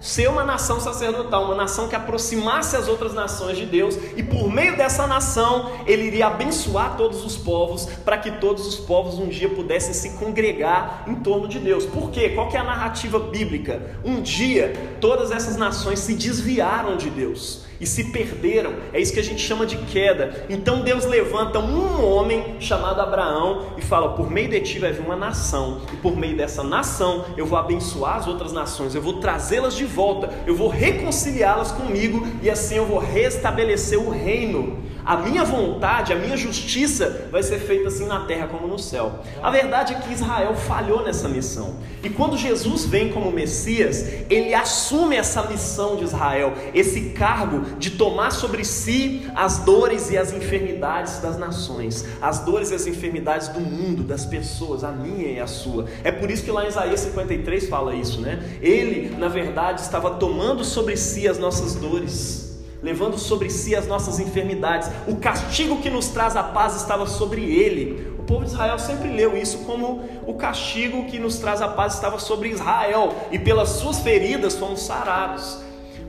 ser 0.07 0.29
uma 0.29 0.45
nação 0.45 0.79
sacerdotal, 0.79 1.47
uma 1.47 1.55
nação 1.57 1.89
que 1.89 1.97
aproximasse 1.97 2.77
as 2.77 2.87
outras 2.87 3.13
nações 3.13 3.57
de 3.59 3.67
Deus, 3.67 3.99
e 4.17 4.23
por 4.23 4.49
meio 4.49 4.77
dessa 4.77 5.05
nação 5.05 5.73
ele 5.85 6.05
iria 6.05 6.29
abençoar 6.29 6.97
todos 6.97 7.25
os 7.25 7.37
povos, 7.37 7.87
para 8.05 8.17
que 8.17 8.31
todos 8.31 8.65
os 8.67 8.77
povos 8.77 9.19
um 9.19 9.27
dia 9.27 9.49
pudessem 9.49 9.93
se 9.93 10.11
congregar 10.11 11.03
em 11.09 11.17
torno 11.17 11.49
de 11.49 11.59
Deus. 11.59 11.85
Por 11.85 12.11
quê? 12.11 12.31
Qual 12.31 12.49
é 12.53 12.57
a 12.57 12.63
narrativa 12.63 13.19
bíblica? 13.19 13.97
Um 14.05 14.23
dia 14.23 14.97
todas 15.01 15.33
essas 15.33 15.57
nações 15.57 15.99
se 15.99 16.15
desviaram 16.15 16.97
de 16.97 17.11
Deus 17.11 17.67
e 17.81 17.87
se 17.87 18.05
perderam. 18.05 18.75
É 18.93 19.01
isso 19.01 19.13
que 19.13 19.21
a 19.21 19.25
gente 19.25 19.41
chama 19.41 19.67
de 19.67 19.77
queda. 19.77 20.47
Então 20.49 20.83
Deus 20.83 21.05
levanta 21.05 21.59
um 21.59 22.05
homem 22.05 22.57
chamado 22.61 23.01
Abraão 23.01 23.67
e 23.77 23.83
fala: 23.83 24.11
Por 24.11 24.31
meio 24.31 24.49
de 24.49 24.61
ti 24.61 24.79
vai 24.79 24.93
vir 24.93 25.05
uma 25.05 25.17
nação, 25.17 25.83
e 25.93 25.97
por 25.97 26.17
meio 26.17 26.37
dessa 26.37 26.63
nação 26.63 27.25
eu 27.37 27.47
vou 27.47 27.59
abençoar 27.59 28.17
as 28.17 28.27
outras 28.27 28.53
nações, 28.53 28.95
eu 28.95 29.03
vou 29.03 29.15
trazê-las 29.15 29.75
de 29.75 29.85
volta, 29.85 30.31
eu 30.47 30.55
vou 30.55 30.69
reconciliá-las 30.69 31.73
comigo 31.73 32.27
e 32.43 32.51
assim 32.51 32.77
eu 32.77 32.87
vou 32.87 32.99
restabelecer 32.99 33.99
o 33.99 34.11
reino. 34.11 34.87
A 35.07 35.19
minha 35.19 35.45
vontade, 35.45 36.13
a 36.13 36.17
minha 36.17 36.37
justiça 36.37 37.29
vai 37.31 37.41
ser 37.41 37.61
feita 37.61 37.87
assim 37.87 38.07
na 38.07 38.25
terra 38.25 38.49
como 38.49 38.67
no 38.67 38.77
céu. 38.77 39.21
A 39.41 39.53
verdade 39.53 39.95
é 39.95 40.01
que 40.01 40.13
Israel 40.13 40.57
falhou 40.57 41.05
nessa 41.05 41.29
missão. 41.29 41.77
E 42.03 42.11
quando 42.11 42.37
Jesus 42.37 42.87
vem 42.87 43.13
como 43.13 43.31
Messias, 43.31 44.25
ele 44.29 44.53
assume 44.53 45.15
essa 45.15 45.45
missão 45.45 45.95
de 45.95 46.03
Israel, 46.03 46.55
esse 46.75 47.11
cargo 47.11 47.65
de 47.79 47.91
tomar 47.91 48.31
sobre 48.31 48.65
si 48.65 49.27
as 49.35 49.59
dores 49.59 50.11
e 50.11 50.19
as 50.19 50.33
enfermidades 50.33 51.19
das 51.19 51.39
nações, 51.39 52.05
as 52.21 52.41
dores 52.41 52.71
e 52.71 52.75
as 52.75 52.87
enfermidades 52.87 53.49
do 53.49 53.61
mundo, 53.61 54.03
das 54.03 54.25
pessoas, 54.25 54.85
a 54.85 54.93
minha 54.93 55.29
e 55.29 55.41
a 55.41 55.47
sua. 55.47 55.87
É 56.03 56.11
por 56.11 56.31
isso 56.31 56.45
que 56.45 56.51
lá 56.51 56.65
em 56.65 56.69
Isaías 56.69 57.01
53 57.01 57.69
fala 57.69 57.95
isso, 57.95 58.21
né? 58.21 58.59
Ele, 58.61 59.17
na 59.17 59.29
verdade, 59.29 59.81
estava 59.81 60.11
tomando 60.11 60.65
sobre 60.65 60.97
si 60.97 61.29
as 61.29 61.39
nossas 61.39 61.75
dores 61.75 62.47
levando 62.83 63.19
sobre 63.19 63.51
si 63.51 63.75
as 63.75 63.87
nossas 63.87 64.21
enfermidades. 64.21 64.89
O 65.09 65.17
castigo 65.17 65.81
que 65.81 65.91
nos 65.91 66.09
traz 66.09 66.37
a 66.37 66.43
paz 66.43 66.77
estava 66.77 67.07
sobre 67.07 67.43
ele. 67.43 68.15
O 68.19 68.23
povo 68.23 68.45
de 68.45 68.51
Israel 68.51 68.79
sempre 68.79 69.09
leu 69.09 69.37
isso 69.37 69.59
como 69.59 70.05
o 70.27 70.35
castigo 70.35 71.07
que 71.07 71.19
nos 71.19 71.39
traz 71.39 71.61
a 71.63 71.69
paz 71.69 71.95
estava 71.95 72.19
sobre 72.19 72.49
Israel, 72.51 73.15
e 73.31 73.39
pelas 73.39 73.71
suas 73.71 74.01
feridas 74.01 74.55
fomos 74.55 74.83
sarados. 74.83 75.59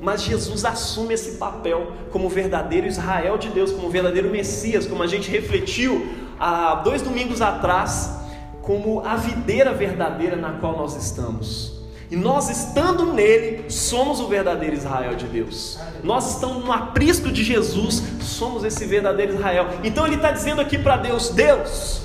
Mas 0.01 0.21
Jesus 0.21 0.63
assume 0.63 1.13
esse 1.13 1.37
papel 1.37 1.91
como 2.11 2.29
verdadeiro 2.29 2.87
Israel 2.87 3.37
de 3.37 3.49
Deus, 3.49 3.71
como 3.71 3.89
verdadeiro 3.89 4.29
Messias, 4.29 4.85
como 4.85 5.01
a 5.03 5.07
gente 5.07 5.29
refletiu 5.29 6.07
há 6.39 6.75
dois 6.75 7.01
domingos 7.01 7.41
atrás, 7.41 8.19
como 8.61 9.01
a 9.05 9.15
videira 9.15 9.73
verdadeira 9.73 10.35
na 10.35 10.53
qual 10.53 10.77
nós 10.77 10.95
estamos. 10.95 11.77
E 12.09 12.15
nós 12.15 12.49
estando 12.49 13.11
nele, 13.11 13.69
somos 13.69 14.21
o 14.21 14.27
verdadeiro 14.27 14.75
Israel 14.75 15.15
de 15.15 15.25
Deus. 15.25 15.77
Nós 16.03 16.35
estamos 16.35 16.63
no 16.63 16.71
aprisco 16.71 17.29
de 17.29 17.43
Jesus, 17.43 18.01
somos 18.21 18.63
esse 18.63 18.85
verdadeiro 18.85 19.33
Israel. 19.33 19.67
Então 19.83 20.05
ele 20.05 20.15
está 20.15 20.31
dizendo 20.31 20.61
aqui 20.61 20.77
para 20.77 20.95
Deus: 20.95 21.29
Deus, 21.29 22.03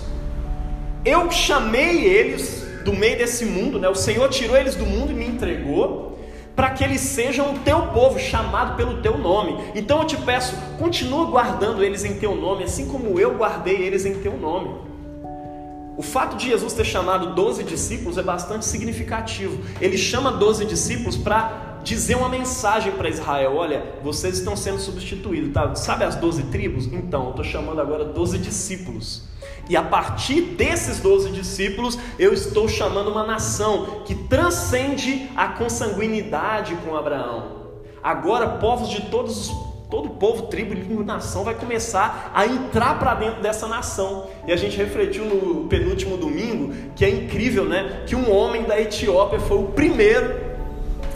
eu 1.05 1.31
chamei 1.31 2.05
eles 2.05 2.67
do 2.85 2.93
meio 2.93 3.17
desse 3.17 3.45
mundo, 3.45 3.79
né? 3.79 3.89
o 3.89 3.95
Senhor 3.95 4.29
tirou 4.29 4.57
eles 4.57 4.75
do 4.75 4.85
mundo 4.85 5.13
e 5.13 5.15
me 5.15 5.27
entregou, 5.27 6.19
para 6.55 6.71
que 6.71 6.85
eles 6.85 7.01
sejam 7.01 7.55
o 7.55 7.59
teu 7.61 7.89
povo, 7.89 8.19
chamado 8.19 8.77
pelo 8.77 9.01
teu 9.01 9.17
nome. 9.17 9.59
Então 9.75 10.01
eu 10.01 10.07
te 10.07 10.17
peço, 10.17 10.55
continua 10.79 11.27
guardando 11.27 11.83
eles 11.83 12.05
em 12.05 12.19
teu 12.19 12.35
nome, 12.35 12.65
assim 12.65 12.87
como 12.89 13.19
eu 13.19 13.35
guardei 13.35 13.77
eles 13.77 14.05
em 14.05 14.15
teu 14.15 14.37
nome. 14.37 14.71
O 15.97 16.03
fato 16.03 16.37
de 16.37 16.49
Jesus 16.49 16.73
ter 16.73 16.85
chamado 16.85 17.35
12 17.35 17.65
discípulos 17.65 18.17
é 18.17 18.23
bastante 18.23 18.65
significativo. 18.65 19.63
Ele 19.81 19.99
chama 19.99 20.33
12 20.33 20.65
discípulos 20.65 21.17
para 21.17 21.72
dizer 21.83 22.17
uma 22.17 22.29
mensagem 22.29 22.93
para 22.93 23.09
Israel: 23.09 23.57
olha, 23.57 23.85
vocês 24.03 24.39
estão 24.39 24.57
sendo 24.57 24.79
substituídos, 24.79 25.53
tá? 25.53 25.75
Sabe 25.75 26.05
as 26.05 26.15
12 26.17 26.45
tribos? 26.45 26.87
Então, 26.87 27.25
eu 27.25 27.31
estou 27.31 27.45
chamando 27.45 27.81
agora 27.81 28.05
12 28.05 28.39
discípulos. 28.39 29.25
E 29.69 29.77
a 29.77 29.83
partir 29.83 30.41
desses 30.41 30.99
12 30.99 31.31
discípulos, 31.31 31.99
eu 32.19 32.33
estou 32.33 32.69
chamando 32.69 33.11
uma 33.11 33.25
nação 33.25 34.03
que 34.05 34.15
transcende 34.15 35.31
a 35.37 35.49
consanguinidade 35.49 36.75
com 36.85 36.97
Abraão. 36.97 37.63
Agora, 38.03 38.59
povos 38.59 38.91
de 38.91 39.03
todos 39.03 39.49
os 39.49 39.73
todo 39.93 40.09
povo, 40.09 40.45
tribo, 40.45 40.73
língua, 40.73 41.05
nação 41.05 41.45
vai 41.45 41.55
começar 41.55 42.33
a 42.35 42.47
entrar 42.47 42.99
para 42.99 43.15
dentro 43.15 43.43
dessa 43.43 43.69
nação. 43.69 44.27
E 44.47 44.51
a 44.51 44.57
gente 44.57 44.75
refletiu 44.75 45.27
no 45.27 45.69
penúltimo 45.69 46.17
domingo 46.17 46.73
que 46.97 47.05
é 47.05 47.11
incrível, 47.11 47.67
né? 47.67 48.05
Que 48.07 48.17
um 48.17 48.35
homem 48.35 48.63
da 48.63 48.81
Etiópia 48.81 49.39
foi 49.39 49.59
o 49.59 49.65
primeiro 49.65 50.42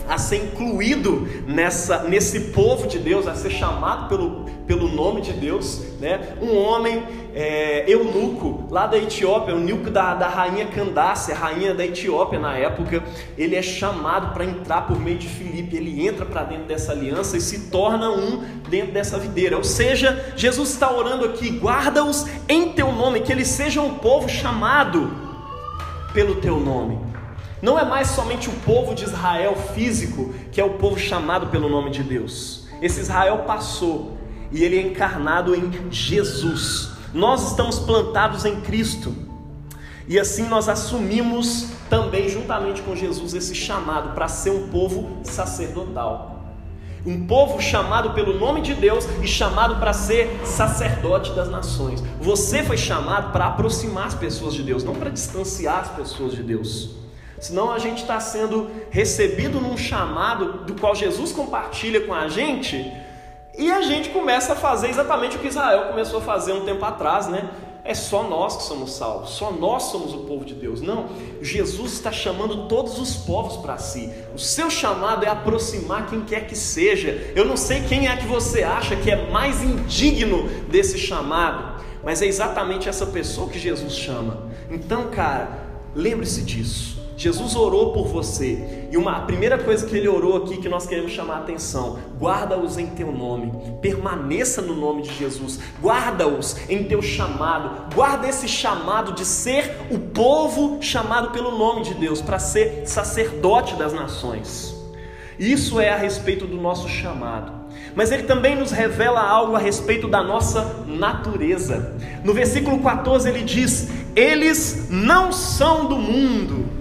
a 0.09 0.19
ser 0.19 0.45
incluído 0.45 1.29
nessa, 1.47 2.05
nesse 2.05 2.41
povo 2.53 2.87
de 2.87 2.99
Deus, 2.99 3.27
a 3.27 3.35
ser 3.35 3.51
chamado 3.51 4.09
pelo, 4.09 4.47
pelo 4.67 4.89
nome 4.89 5.21
de 5.21 5.33
Deus, 5.33 5.83
né? 6.01 6.37
Um 6.41 6.57
homem 6.57 7.03
é, 7.35 7.85
eunuco 7.91 8.65
lá 8.71 8.87
da 8.87 8.97
Etiópia, 8.97 9.53
eunuco 9.53 9.91
da, 9.91 10.15
da 10.15 10.29
rainha 10.29 10.67
Candace, 10.67 11.33
a 11.33 11.37
rainha 11.37 11.75
da 11.75 11.85
Etiópia 11.85 12.39
na 12.39 12.57
época, 12.57 13.03
ele 13.37 13.57
é 13.57 13.63
chamado 13.63 14.33
para 14.33 14.45
entrar 14.45 14.87
por 14.87 14.99
meio 14.99 15.19
de 15.19 15.29
Filipe, 15.29 15.77
ele 15.77 16.07
entra 16.07 16.25
para 16.25 16.45
dentro 16.45 16.65
dessa 16.65 16.93
aliança 16.93 17.37
e 17.37 17.41
se 17.41 17.71
torna 17.71 18.11
um 18.11 18.43
dentro 18.69 18.93
dessa 18.93 19.19
videira. 19.19 19.57
Ou 19.57 19.65
seja, 19.65 20.33
Jesus 20.37 20.71
está 20.71 20.91
orando 20.91 21.25
aqui, 21.25 21.51
guarda-os 21.51 22.27
em 22.49 22.73
teu 22.73 22.93
nome, 22.93 23.21
que 23.21 23.33
eles 23.33 23.49
sejam 23.49 23.87
um 23.87 23.95
povo 23.95 24.29
chamado 24.29 25.11
pelo 26.13 26.37
teu 26.37 26.59
nome. 26.59 27.06
Não 27.63 27.79
é 27.79 27.85
mais 27.85 28.09
somente 28.09 28.49
o 28.49 28.53
povo 28.53 28.95
de 28.95 29.05
Israel 29.05 29.57
físico 29.75 30.35
que 30.53 30.61
é 30.61 30.65
o 30.65 30.75
povo 30.75 30.99
chamado 30.99 31.47
pelo 31.47 31.69
nome 31.69 31.91
de 31.91 32.03
Deus. 32.03 32.67
Esse 32.83 33.01
Israel 33.01 33.45
passou 33.47 34.19
e 34.53 34.63
ele 34.63 34.79
é 34.79 34.83
encarnado 34.83 35.55
em 35.55 35.91
Jesus. 35.91 36.91
Nós 37.15 37.51
estamos 37.51 37.79
plantados 37.79 38.45
em 38.45 38.61
Cristo. 38.61 39.15
E 40.07 40.21
assim 40.21 40.47
nós 40.47 40.69
assumimos 40.69 41.69
também, 41.89 42.29
juntamente 42.29 42.83
com 42.83 42.95
Jesus, 42.95 43.35
esse 43.35 43.55
chamado 43.55 44.15
para 44.15 44.29
ser 44.29 44.51
um 44.51 44.69
povo 44.69 45.19
sacerdotal. 45.25 46.37
Um 47.05 47.27
povo 47.27 47.61
chamado 47.61 48.11
pelo 48.11 48.39
nome 48.39 48.61
de 48.61 48.75
Deus 48.75 49.07
e 49.23 49.27
chamado 49.27 49.77
para 49.77 49.93
ser 49.93 50.41
sacerdote 50.45 51.33
das 51.33 51.49
nações. 51.49 52.03
Você 52.21 52.63
foi 52.63 52.77
chamado 52.77 53.33
para 53.33 53.47
aproximar 53.47 54.09
as 54.09 54.15
pessoas 54.15 54.55
de 54.55 54.63
Deus, 54.63 54.85
não 54.85 54.95
para 54.95 55.11
distanciar 55.11 55.81
as 55.81 55.89
pessoas 55.89 56.33
de 56.33 56.43
Deus. 56.43 57.06
Senão 57.39 57.71
a 57.71 57.79
gente 57.79 58.03
está 58.03 58.19
sendo 58.19 58.71
recebido 58.91 59.61
num 59.61 59.77
chamado 59.77 60.65
do 60.65 60.75
qual 60.75 60.95
Jesus 60.95 61.33
compartilha 61.33 62.01
com 62.01 62.15
a 62.15 62.29
gente 62.29 62.93
e 63.59 63.71
a 63.71 63.81
gente 63.81 64.11
começa 64.11 64.53
a 64.53 64.57
fazer 64.57 64.89
exatamente 64.89 65.37
o 65.37 65.41
que 65.41 65.49
Israel 65.49 65.89
começou 65.89 66.19
a 66.19 66.23
fazer 66.23 66.53
um 66.53 66.65
tempo 66.65 66.85
atrás, 66.85 67.27
né? 67.27 67.49
É 67.83 67.95
só 67.95 68.25
nós 68.25 68.57
que 68.57 68.65
somos 68.65 68.95
salvos, 68.95 69.31
só 69.31 69.53
nós 69.53 69.85
somos 69.85 70.13
o 70.13 70.25
povo 70.25 70.45
de 70.45 70.55
Deus. 70.55 70.81
Não, 70.81 71.07
Jesus 71.41 71.93
está 71.93 72.11
chamando 72.11 72.67
todos 72.67 72.99
os 72.99 73.15
povos 73.15 73.59
para 73.59 73.79
si. 73.79 74.13
O 74.35 74.39
seu 74.39 74.69
chamado 74.69 75.25
é 75.25 75.29
aproximar 75.29 76.07
quem 76.07 76.23
quer 76.23 76.49
que 76.49 76.57
seja. 76.57 77.33
Eu 77.35 77.45
não 77.45 77.57
sei 77.57 77.83
quem 77.83 78.09
é 78.09 78.17
que 78.17 78.27
você 78.27 78.65
acha 78.65 78.97
que 78.97 79.11
é 79.11 79.31
mais 79.31 79.63
indigno 79.63 80.49
desse 80.69 80.99
chamado, 80.99 81.81
mas 82.03 82.21
é 82.21 82.27
exatamente 82.27 82.89
essa 82.89 83.07
pessoa 83.07 83.49
que 83.49 83.59
Jesus 83.59 83.95
chama. 83.95 84.51
Então, 84.69 85.09
cara, 85.09 85.67
lembre-se 85.95 86.43
disso. 86.43 87.06
Jesus 87.17 87.57
orou 87.57 87.93
por 87.93 88.07
você. 88.07 88.89
E 88.93 88.97
uma 88.97 89.17
a 89.17 89.21
primeira 89.21 89.57
coisa 89.57 89.87
que 89.87 89.97
ele 89.97 90.07
orou 90.07 90.37
aqui 90.37 90.59
que 90.59 90.69
nós 90.69 90.87
queremos 90.87 91.13
chamar 91.13 91.37
a 91.37 91.39
atenção: 91.39 91.99
guarda-os 92.21 92.77
em 92.77 92.87
teu 92.89 93.11
nome. 93.11 93.53
Permaneça 93.81 94.61
no 94.61 94.75
nome 94.75 95.03
de 95.03 95.15
Jesus. 95.15 95.59
Guarda-os 95.81 96.57
em 96.69 96.85
teu 96.85 97.01
chamado. 97.01 97.95
Guarda 97.95 98.29
esse 98.29 98.47
chamado 98.47 99.13
de 99.13 99.25
ser 99.25 99.77
o 99.91 99.99
povo 99.99 100.79
chamado 100.83 101.31
pelo 101.31 101.57
nome 101.57 101.83
de 101.83 101.95
Deus 101.95 102.21
para 102.21 102.39
ser 102.39 102.83
sacerdote 102.87 103.75
das 103.77 103.95
nações. 103.95 104.77
Isso 105.39 105.81
é 105.81 105.91
a 105.91 105.97
respeito 105.97 106.47
do 106.47 106.57
nosso 106.57 106.89
chamado. 106.89 107.53
Mas 107.95 108.13
ele 108.13 108.25
também 108.25 108.55
nos 108.55 108.73
revela 108.73 109.23
algo 109.23 109.57
a 109.57 109.59
respeito 109.59 110.07
da 110.07 110.23
nossa 110.23 110.85
natureza. 110.87 111.97
No 112.23 112.35
versículo 112.35 112.79
14 112.81 113.27
ele 113.27 113.43
diz: 113.43 113.89
Eles 114.15 114.89
não 114.91 115.33
são 115.33 115.87
do 115.87 115.97
mundo 115.97 116.76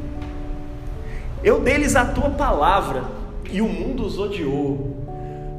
eu 1.46 1.60
deles 1.60 1.96
a 1.96 2.04
tua 2.04 2.32
palavra, 2.32 3.04
e 3.52 3.62
o 3.62 3.70
mundo 3.70 4.04
os 4.04 4.18
odiou, 4.18 4.98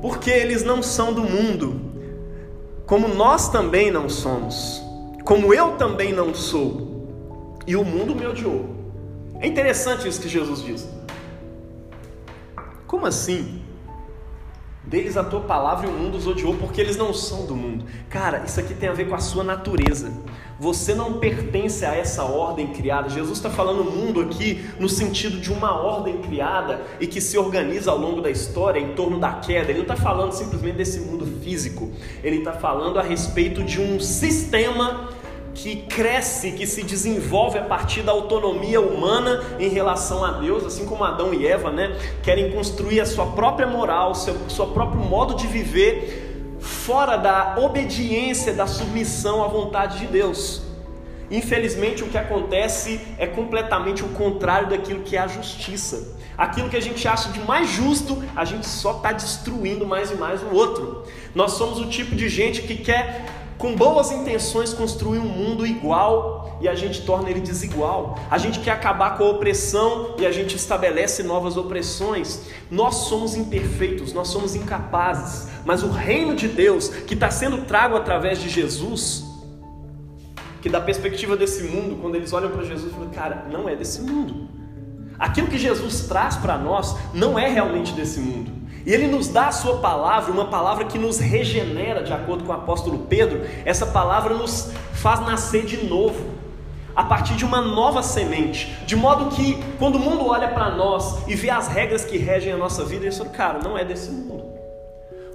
porque 0.02 0.28
eles 0.28 0.64
não 0.64 0.82
são 0.82 1.12
do 1.12 1.22
mundo, 1.22 1.80
como 2.84 3.06
nós 3.06 3.48
também 3.48 3.88
não 3.88 4.08
somos, 4.08 4.82
como 5.24 5.54
eu 5.54 5.76
também 5.76 6.12
não 6.12 6.34
sou, 6.34 7.56
e 7.68 7.76
o 7.76 7.84
mundo 7.84 8.16
me 8.16 8.26
odiou. 8.26 8.66
É 9.38 9.46
interessante 9.46 10.08
isso 10.08 10.20
que 10.20 10.28
Jesus 10.28 10.64
diz. 10.64 10.88
Como 12.88 13.06
assim? 13.06 13.62
Deles 14.82 15.16
a 15.16 15.22
tua 15.22 15.42
palavra 15.42 15.86
e 15.86 15.88
o 15.88 15.92
mundo 15.92 16.16
os 16.16 16.26
odiou 16.26 16.56
porque 16.56 16.80
eles 16.80 16.96
não 16.96 17.14
são 17.14 17.46
do 17.46 17.54
mundo. 17.54 17.84
Cara, 18.08 18.42
isso 18.44 18.58
aqui 18.58 18.74
tem 18.74 18.88
a 18.88 18.92
ver 18.92 19.08
com 19.08 19.14
a 19.14 19.20
sua 19.20 19.44
natureza. 19.44 20.12
Você 20.58 20.94
não 20.94 21.14
pertence 21.14 21.84
a 21.84 21.94
essa 21.94 22.24
ordem 22.24 22.68
criada. 22.68 23.10
Jesus 23.10 23.38
está 23.38 23.50
falando 23.50 23.84
mundo 23.84 24.22
aqui 24.22 24.64
no 24.78 24.88
sentido 24.88 25.38
de 25.38 25.52
uma 25.52 25.76
ordem 25.76 26.16
criada 26.18 26.80
e 26.98 27.06
que 27.06 27.20
se 27.20 27.36
organiza 27.36 27.90
ao 27.90 27.98
longo 27.98 28.22
da 28.22 28.30
história 28.30 28.80
em 28.80 28.94
torno 28.94 29.18
da 29.18 29.34
queda. 29.34 29.70
Ele 29.70 29.80
não 29.80 29.82
está 29.82 29.96
falando 29.96 30.32
simplesmente 30.32 30.76
desse 30.76 31.00
mundo 31.00 31.26
físico. 31.42 31.90
Ele 32.24 32.38
está 32.38 32.52
falando 32.52 32.98
a 32.98 33.02
respeito 33.02 33.62
de 33.62 33.80
um 33.80 34.00
sistema 34.00 35.10
que 35.56 35.76
cresce, 35.76 36.52
que 36.52 36.66
se 36.66 36.82
desenvolve 36.82 37.58
a 37.58 37.62
partir 37.62 38.02
da 38.02 38.12
autonomia 38.12 38.80
humana 38.80 39.42
em 39.58 39.68
relação 39.68 40.24
a 40.24 40.32
Deus, 40.32 40.64
assim 40.64 40.84
como 40.84 41.02
Adão 41.02 41.32
e 41.32 41.46
Eva, 41.46 41.70
né, 41.70 41.96
querem 42.22 42.52
construir 42.52 43.00
a 43.00 43.06
sua 43.06 43.26
própria 43.26 43.66
moral, 43.66 44.14
seu, 44.14 44.36
seu 44.50 44.66
próprio 44.66 45.00
modo 45.00 45.34
de 45.34 45.46
viver 45.46 46.25
fora 46.66 47.16
da 47.16 47.56
obediência, 47.58 48.52
da 48.52 48.66
submissão 48.66 49.42
à 49.42 49.48
vontade 49.48 50.00
de 50.00 50.06
Deus. 50.06 50.62
Infelizmente, 51.30 52.04
o 52.04 52.08
que 52.08 52.18
acontece 52.18 53.00
é 53.18 53.26
completamente 53.26 54.04
o 54.04 54.08
contrário 54.08 54.68
daquilo 54.68 55.02
que 55.02 55.16
é 55.16 55.20
a 55.20 55.26
justiça. 55.26 56.16
Aquilo 56.36 56.68
que 56.68 56.76
a 56.76 56.82
gente 56.82 57.06
acha 57.08 57.30
de 57.30 57.40
mais 57.40 57.70
justo, 57.70 58.22
a 58.36 58.44
gente 58.44 58.66
só 58.66 58.98
está 58.98 59.12
destruindo 59.12 59.86
mais 59.86 60.10
e 60.10 60.14
mais 60.14 60.42
o 60.42 60.54
outro. 60.54 61.04
Nós 61.34 61.52
somos 61.52 61.78
o 61.78 61.88
tipo 61.88 62.14
de 62.14 62.28
gente 62.28 62.62
que 62.62 62.76
quer 62.76 63.24
com 63.58 63.74
boas 63.74 64.12
intenções 64.12 64.74
construir 64.74 65.18
um 65.18 65.28
mundo 65.28 65.66
igual 65.66 66.58
e 66.60 66.68
a 66.68 66.74
gente 66.74 67.02
torna 67.02 67.30
ele 67.30 67.40
desigual. 67.40 68.18
A 68.30 68.38
gente 68.38 68.60
quer 68.60 68.72
acabar 68.72 69.16
com 69.16 69.24
a 69.24 69.30
opressão 69.30 70.14
e 70.18 70.26
a 70.26 70.32
gente 70.32 70.56
estabelece 70.56 71.22
novas 71.22 71.56
opressões. 71.56 72.42
Nós 72.70 72.94
somos 73.08 73.34
imperfeitos, 73.34 74.12
nós 74.12 74.28
somos 74.28 74.54
incapazes, 74.54 75.48
mas 75.64 75.82
o 75.82 75.88
reino 75.88 76.34
de 76.34 76.48
Deus 76.48 76.88
que 76.88 77.14
está 77.14 77.30
sendo 77.30 77.62
trago 77.66 77.96
através 77.96 78.40
de 78.40 78.48
Jesus, 78.48 79.24
que 80.60 80.68
da 80.68 80.80
perspectiva 80.80 81.36
desse 81.36 81.64
mundo, 81.64 81.96
quando 82.00 82.14
eles 82.14 82.32
olham 82.32 82.50
para 82.50 82.64
Jesus, 82.64 82.92
falam, 82.92 83.10
cara, 83.10 83.46
não 83.50 83.68
é 83.68 83.74
desse 83.74 84.00
mundo. 84.02 84.48
Aquilo 85.18 85.46
que 85.46 85.58
Jesus 85.58 86.02
traz 86.02 86.36
para 86.36 86.58
nós 86.58 86.94
não 87.14 87.38
é 87.38 87.48
realmente 87.48 87.92
desse 87.92 88.20
mundo. 88.20 88.52
E 88.86 88.94
ele 88.94 89.08
nos 89.08 89.26
dá 89.26 89.48
a 89.48 89.52
sua 89.52 89.78
palavra, 89.78 90.32
uma 90.32 90.44
palavra 90.44 90.84
que 90.84 90.96
nos 90.96 91.18
regenera, 91.18 92.04
de 92.04 92.12
acordo 92.12 92.44
com 92.44 92.52
o 92.52 92.54
apóstolo 92.54 93.00
Pedro. 93.08 93.40
Essa 93.64 93.84
palavra 93.84 94.32
nos 94.32 94.70
faz 94.92 95.18
nascer 95.26 95.66
de 95.66 95.84
novo, 95.84 96.24
a 96.94 97.02
partir 97.02 97.34
de 97.34 97.44
uma 97.44 97.60
nova 97.60 98.00
semente, 98.00 98.72
de 98.86 98.94
modo 98.94 99.34
que 99.34 99.60
quando 99.76 99.96
o 99.96 99.98
mundo 99.98 100.28
olha 100.28 100.48
para 100.48 100.70
nós 100.70 101.26
e 101.26 101.34
vê 101.34 101.50
as 101.50 101.66
regras 101.66 102.04
que 102.04 102.16
regem 102.16 102.52
a 102.52 102.56
nossa 102.56 102.84
vida, 102.84 103.04
ele 103.04 103.14
fala, 103.14 103.28
cara, 103.30 103.58
não 103.58 103.76
é 103.76 103.84
desse 103.84 104.08
mundo. 104.08 104.44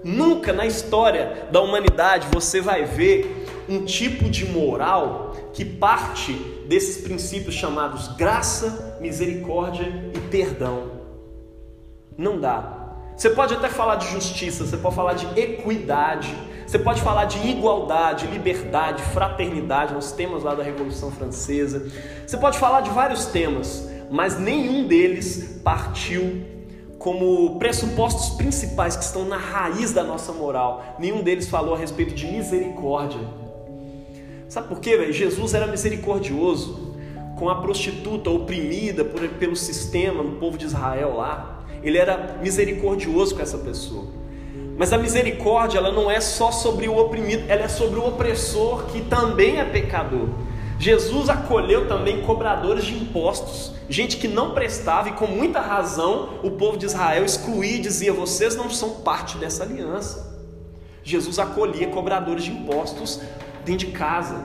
Nunca 0.02 0.54
na 0.54 0.66
história 0.66 1.48
da 1.52 1.62
humanidade 1.62 2.28
você 2.34 2.62
vai 2.62 2.86
ver 2.86 3.46
um 3.68 3.84
tipo 3.84 4.30
de 4.30 4.46
moral 4.46 5.36
que 5.54 5.66
parte 5.66 6.34
desses 6.70 7.04
princípios 7.04 7.54
chamados 7.54 8.08
graça, 8.16 8.98
misericórdia 9.02 10.12
e 10.16 10.20
perdão. 10.30 10.84
Não 12.18 12.40
dá. 12.40 12.81
Você 13.22 13.30
pode 13.30 13.54
até 13.54 13.70
falar 13.70 13.98
de 13.98 14.08
justiça, 14.08 14.66
você 14.66 14.76
pode 14.76 14.96
falar 14.96 15.14
de 15.14 15.28
equidade, 15.40 16.36
você 16.66 16.80
pode 16.80 17.04
falar 17.04 17.26
de 17.26 17.38
igualdade, 17.50 18.26
liberdade, 18.26 19.04
fraternidade, 19.14 19.94
nos 19.94 20.12
temas 20.12 20.42
lá 20.42 20.56
da 20.56 20.64
Revolução 20.64 21.12
Francesa. 21.12 21.86
Você 22.26 22.36
pode 22.36 22.58
falar 22.58 22.82
de 22.82 22.90
vários 22.90 23.28
temas, 23.28 23.88
mas 24.10 24.40
nenhum 24.40 24.88
deles 24.88 25.62
partiu 25.64 26.44
como 26.98 27.60
pressupostos 27.60 28.38
principais 28.38 28.96
que 28.96 29.04
estão 29.04 29.24
na 29.24 29.38
raiz 29.38 29.94
da 29.94 30.04
nossa 30.04 30.32
moral. 30.34 30.84
Nenhum 30.98 31.22
deles 31.22 31.48
falou 31.48 31.76
a 31.76 31.78
respeito 31.78 32.16
de 32.16 32.26
misericórdia. 32.26 33.22
Sabe 34.50 34.68
por 34.68 34.80
quê, 34.80 34.98
velho? 34.98 35.14
Jesus 35.14 35.54
era 35.54 35.68
misericordioso 35.68 36.96
com 37.38 37.50
a 37.50 37.62
prostituta 37.62 38.32
oprimida 38.32 39.06
por, 39.06 39.22
pelo 39.30 39.56
sistema 39.56 40.24
no 40.24 40.38
povo 40.38 40.58
de 40.58 40.66
Israel 40.66 41.18
lá. 41.18 41.61
Ele 41.84 41.98
era 41.98 42.38
misericordioso 42.42 43.36
com 43.36 43.42
essa 43.42 43.58
pessoa. 43.58 44.06
Mas 44.78 44.92
a 44.92 44.98
misericórdia, 44.98 45.78
ela 45.78 45.92
não 45.92 46.10
é 46.10 46.20
só 46.20 46.52
sobre 46.52 46.88
o 46.88 46.98
oprimido, 46.98 47.44
ela 47.48 47.64
é 47.64 47.68
sobre 47.68 48.00
o 48.00 48.08
opressor 48.08 48.86
que 48.86 49.02
também 49.02 49.60
é 49.60 49.66
pecador. 49.66 50.30
Jesus 50.80 51.30
acolheu 51.30 51.88
também 51.88 52.24
cobradores 52.24 52.86
de 52.86 52.96
impostos, 52.96 53.74
gente 53.88 54.18
que 54.18 54.28
não 54.28 54.56
prestava 54.56 55.10
e 55.10 55.12
com 55.12 55.28
muita 55.28 55.60
razão 55.60 56.40
o 56.42 56.50
povo 56.50 56.78
de 56.78 56.88
Israel 56.88 57.24
excluía 57.24 57.76
e 57.76 57.80
dizia: 57.80 58.12
vocês 58.12 58.56
não 58.56 58.70
são 58.72 59.02
parte 59.02 59.38
dessa 59.38 59.64
aliança. 59.64 60.32
Jesus 61.04 61.38
acolhia 61.38 61.88
cobradores 61.90 62.44
de 62.44 62.52
impostos 62.52 63.22
dentro 63.64 63.86
de 63.86 63.92
casa. 63.92 64.44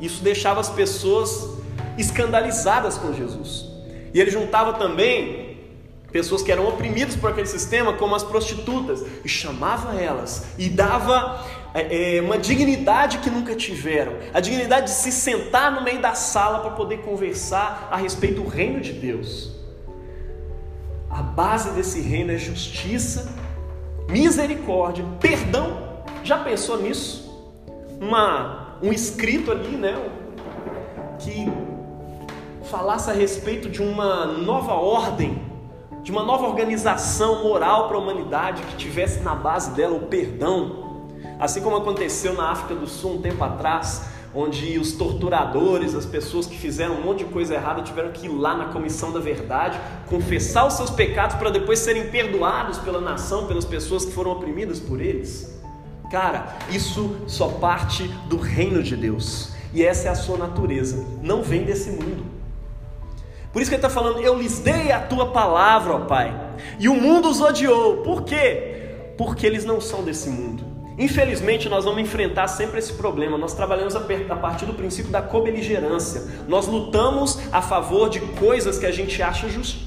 Isso 0.00 0.22
deixava 0.22 0.60
as 0.60 0.68
pessoas 0.68 1.48
escandalizadas 1.96 2.98
com 2.98 3.12
Jesus. 3.12 3.66
E 4.12 4.20
ele 4.20 4.30
juntava 4.32 4.72
também 4.72 5.45
pessoas 6.16 6.40
que 6.40 6.50
eram 6.50 6.66
oprimidas 6.66 7.14
por 7.14 7.30
aquele 7.30 7.46
sistema, 7.46 7.92
como 7.92 8.14
as 8.14 8.24
prostitutas, 8.24 9.04
e 9.22 9.28
chamava 9.28 10.00
elas 10.00 10.46
e 10.56 10.66
dava 10.66 11.44
é, 11.74 12.16
é, 12.16 12.22
uma 12.22 12.38
dignidade 12.38 13.18
que 13.18 13.28
nunca 13.28 13.54
tiveram, 13.54 14.14
a 14.32 14.40
dignidade 14.40 14.86
de 14.86 14.92
se 14.92 15.12
sentar 15.12 15.70
no 15.70 15.82
meio 15.82 16.00
da 16.00 16.14
sala 16.14 16.60
para 16.60 16.70
poder 16.70 17.02
conversar 17.02 17.88
a 17.90 17.98
respeito 17.98 18.40
do 18.40 18.48
reino 18.48 18.80
de 18.80 18.94
Deus. 18.94 19.54
A 21.10 21.22
base 21.22 21.72
desse 21.72 22.00
reino 22.00 22.32
é 22.32 22.38
justiça, 22.38 23.30
misericórdia, 24.08 25.04
perdão. 25.20 26.00
Já 26.24 26.38
pensou 26.38 26.80
nisso? 26.80 27.30
Uma, 28.00 28.78
um 28.82 28.90
escrito 28.90 29.52
ali, 29.52 29.76
né? 29.76 30.02
Que 31.18 31.46
falasse 32.70 33.10
a 33.10 33.12
respeito 33.12 33.68
de 33.68 33.82
uma 33.82 34.24
nova 34.24 34.72
ordem 34.72 35.45
de 36.06 36.12
uma 36.12 36.22
nova 36.22 36.46
organização 36.46 37.42
moral 37.42 37.88
para 37.88 37.96
a 37.96 38.00
humanidade 38.00 38.62
que 38.62 38.76
tivesse 38.76 39.24
na 39.24 39.34
base 39.34 39.72
dela 39.72 39.96
o 39.96 40.02
perdão. 40.02 41.08
Assim 41.36 41.60
como 41.60 41.74
aconteceu 41.74 42.32
na 42.32 42.52
África 42.52 42.76
do 42.76 42.86
Sul 42.86 43.14
um 43.14 43.20
tempo 43.20 43.42
atrás, 43.42 44.04
onde 44.32 44.78
os 44.78 44.92
torturadores, 44.92 45.96
as 45.96 46.06
pessoas 46.06 46.46
que 46.46 46.56
fizeram 46.56 46.94
um 46.94 47.02
monte 47.02 47.24
de 47.24 47.32
coisa 47.32 47.54
errada, 47.54 47.82
tiveram 47.82 48.12
que 48.12 48.26
ir 48.26 48.28
lá 48.28 48.56
na 48.56 48.66
comissão 48.66 49.12
da 49.12 49.18
verdade, 49.18 49.80
confessar 50.08 50.64
os 50.68 50.74
seus 50.74 50.90
pecados 50.90 51.34
para 51.34 51.50
depois 51.50 51.80
serem 51.80 52.08
perdoados 52.08 52.78
pela 52.78 53.00
nação, 53.00 53.48
pelas 53.48 53.64
pessoas 53.64 54.04
que 54.04 54.12
foram 54.12 54.30
oprimidas 54.30 54.78
por 54.78 55.00
eles. 55.00 55.60
Cara, 56.08 56.56
isso 56.70 57.16
só 57.26 57.48
parte 57.48 58.06
do 58.28 58.36
reino 58.36 58.80
de 58.80 58.94
Deus. 58.94 59.50
E 59.74 59.84
essa 59.84 60.06
é 60.06 60.10
a 60.12 60.14
sua 60.14 60.38
natureza. 60.38 61.04
Não 61.20 61.42
vem 61.42 61.64
desse 61.64 61.90
mundo. 61.90 62.35
Por 63.56 63.62
isso 63.62 63.70
que 63.70 63.76
ele 63.76 63.86
está 63.86 63.88
falando: 63.88 64.20
Eu 64.20 64.38
lhes 64.38 64.58
dei 64.58 64.92
a 64.92 65.00
tua 65.00 65.32
palavra, 65.32 65.94
ó 65.94 66.00
Pai, 66.00 66.30
e 66.78 66.90
o 66.90 66.94
mundo 66.94 67.30
os 67.30 67.40
odiou. 67.40 68.02
Por 68.02 68.22
quê? 68.22 69.14
Porque 69.16 69.46
eles 69.46 69.64
não 69.64 69.80
são 69.80 70.04
desse 70.04 70.28
mundo. 70.28 70.62
Infelizmente, 70.98 71.66
nós 71.66 71.86
vamos 71.86 72.02
enfrentar 72.02 72.48
sempre 72.48 72.78
esse 72.80 72.92
problema. 72.92 73.38
Nós 73.38 73.54
trabalhamos 73.54 73.96
a 73.96 74.36
partir 74.36 74.66
do 74.66 74.74
princípio 74.74 75.10
da 75.10 75.22
cobeligerância. 75.22 76.22
Nós 76.46 76.66
lutamos 76.66 77.38
a 77.50 77.62
favor 77.62 78.10
de 78.10 78.20
coisas 78.20 78.78
que 78.78 78.84
a 78.84 78.92
gente 78.92 79.22
acha 79.22 79.46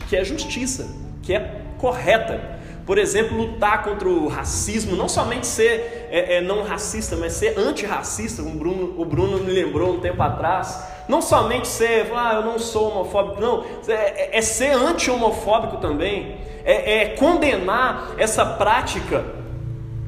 que 0.10 0.16
é 0.16 0.24
justiça, 0.24 0.88
que 1.22 1.36
é 1.36 1.62
correta. 1.78 2.58
Por 2.88 2.98
exemplo, 2.98 3.38
lutar 3.38 3.84
contra 3.84 4.10
o 4.10 4.28
racismo, 4.28 4.96
não 4.96 5.08
somente 5.08 5.46
ser 5.46 6.08
é, 6.10 6.38
é, 6.38 6.42
não 6.42 6.64
racista, 6.64 7.16
mas 7.16 7.34
ser 7.34 7.56
antirracista, 7.56 8.42
como 8.42 8.58
Bruno, 8.58 9.00
o 9.00 9.06
Bruno 9.06 9.38
me 9.38 9.52
lembrou 9.52 9.94
um 9.94 10.00
tempo 10.00 10.24
atrás. 10.24 10.98
Não 11.10 11.24
somente 11.24 11.68
ser, 11.68 12.12
ah, 12.16 12.36
eu 12.36 12.44
não 12.44 12.60
sou 12.60 12.92
homofóbico, 12.92 13.42
não, 13.42 13.66
é, 13.88 13.94
é, 13.94 14.38
é 14.38 14.42
ser 14.44 14.74
anti-homofóbico 14.74 15.78
também, 15.78 16.38
é, 16.64 17.02
é 17.02 17.06
condenar 17.16 18.12
essa 18.16 18.46
prática 18.46 19.26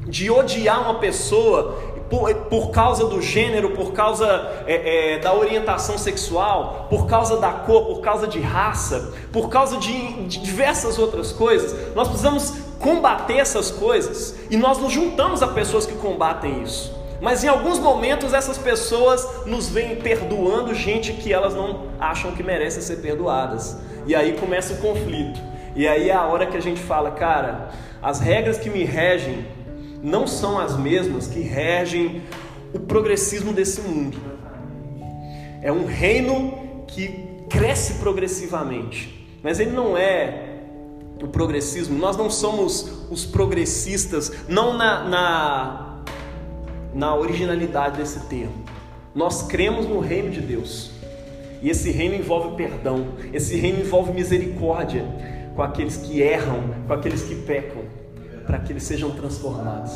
de 0.06 0.30
odiar 0.30 0.80
uma 0.80 1.00
pessoa 1.00 1.76
por, 2.08 2.32
por, 2.34 2.70
causa 2.70 3.06
do 3.06 3.20
gênero, 3.20 3.70
por 3.70 3.92
causa 3.92 4.62
é, 4.64 5.14
é, 5.14 5.18
da 5.18 5.34
orientação 5.34 5.98
sexual, 5.98 6.86
por 6.88 7.08
causa 7.08 7.36
da 7.36 7.50
cor, 7.50 7.86
por 7.86 8.00
causa 8.00 8.28
de 8.28 8.38
raça, 8.38 9.12
por 9.32 9.48
causa 9.48 9.78
de, 9.78 10.26
de 10.28 10.38
diversas 10.38 11.00
outras 11.00 11.32
coisas. 11.32 11.92
Nós 11.96 12.06
precisamos 12.06 12.54
combater 12.78 13.38
essas 13.38 13.72
coisas 13.72 14.36
e 14.48 14.56
nós 14.56 14.78
nos 14.78 14.92
juntamos 14.92 15.42
a 15.42 15.48
pessoas 15.48 15.84
que 15.84 15.94
combatem 15.94 16.62
isso. 16.62 17.01
Mas 17.22 17.44
em 17.44 17.46
alguns 17.46 17.78
momentos 17.78 18.34
essas 18.34 18.58
pessoas 18.58 19.46
nos 19.46 19.68
vêm 19.68 19.94
perdoando 19.94 20.74
gente 20.74 21.12
que 21.12 21.32
elas 21.32 21.54
não 21.54 21.86
acham 22.00 22.32
que 22.32 22.42
merecem 22.42 22.82
ser 22.82 22.96
perdoadas. 22.96 23.78
E 24.04 24.12
aí 24.12 24.32
começa 24.32 24.74
o 24.74 24.78
conflito. 24.78 25.40
E 25.76 25.86
aí 25.86 26.10
é 26.10 26.14
a 26.14 26.26
hora 26.26 26.46
que 26.46 26.56
a 26.56 26.60
gente 26.60 26.80
fala, 26.80 27.12
cara, 27.12 27.70
as 28.02 28.18
regras 28.18 28.58
que 28.58 28.68
me 28.68 28.82
regem 28.82 29.46
não 30.02 30.26
são 30.26 30.58
as 30.58 30.76
mesmas 30.76 31.28
que 31.28 31.38
regem 31.38 32.24
o 32.74 32.80
progressismo 32.80 33.52
desse 33.52 33.80
mundo. 33.82 34.18
É 35.62 35.70
um 35.70 35.86
reino 35.86 36.84
que 36.88 37.44
cresce 37.48 38.00
progressivamente, 38.00 39.28
mas 39.44 39.60
ele 39.60 39.70
não 39.70 39.96
é 39.96 40.58
o 41.22 41.28
progressismo, 41.28 41.96
nós 41.96 42.16
não 42.16 42.28
somos 42.28 43.06
os 43.08 43.24
progressistas, 43.24 44.32
não 44.48 44.76
na, 44.76 45.04
na, 45.04 45.91
na 46.94 47.14
originalidade 47.14 47.96
desse 47.96 48.20
termo. 48.26 48.64
Nós 49.14 49.42
cremos 49.42 49.86
no 49.86 50.00
reino 50.00 50.30
de 50.30 50.40
Deus. 50.40 50.90
E 51.60 51.70
esse 51.70 51.90
reino 51.90 52.14
envolve 52.14 52.56
perdão, 52.56 53.08
esse 53.32 53.56
reino 53.56 53.80
envolve 53.80 54.12
misericórdia 54.12 55.04
com 55.54 55.62
aqueles 55.62 55.96
que 55.96 56.20
erram, 56.20 56.62
com 56.86 56.92
aqueles 56.92 57.22
que 57.22 57.36
pecam, 57.36 57.82
para 58.46 58.58
que 58.58 58.72
eles 58.72 58.82
sejam 58.82 59.10
transformados. 59.10 59.92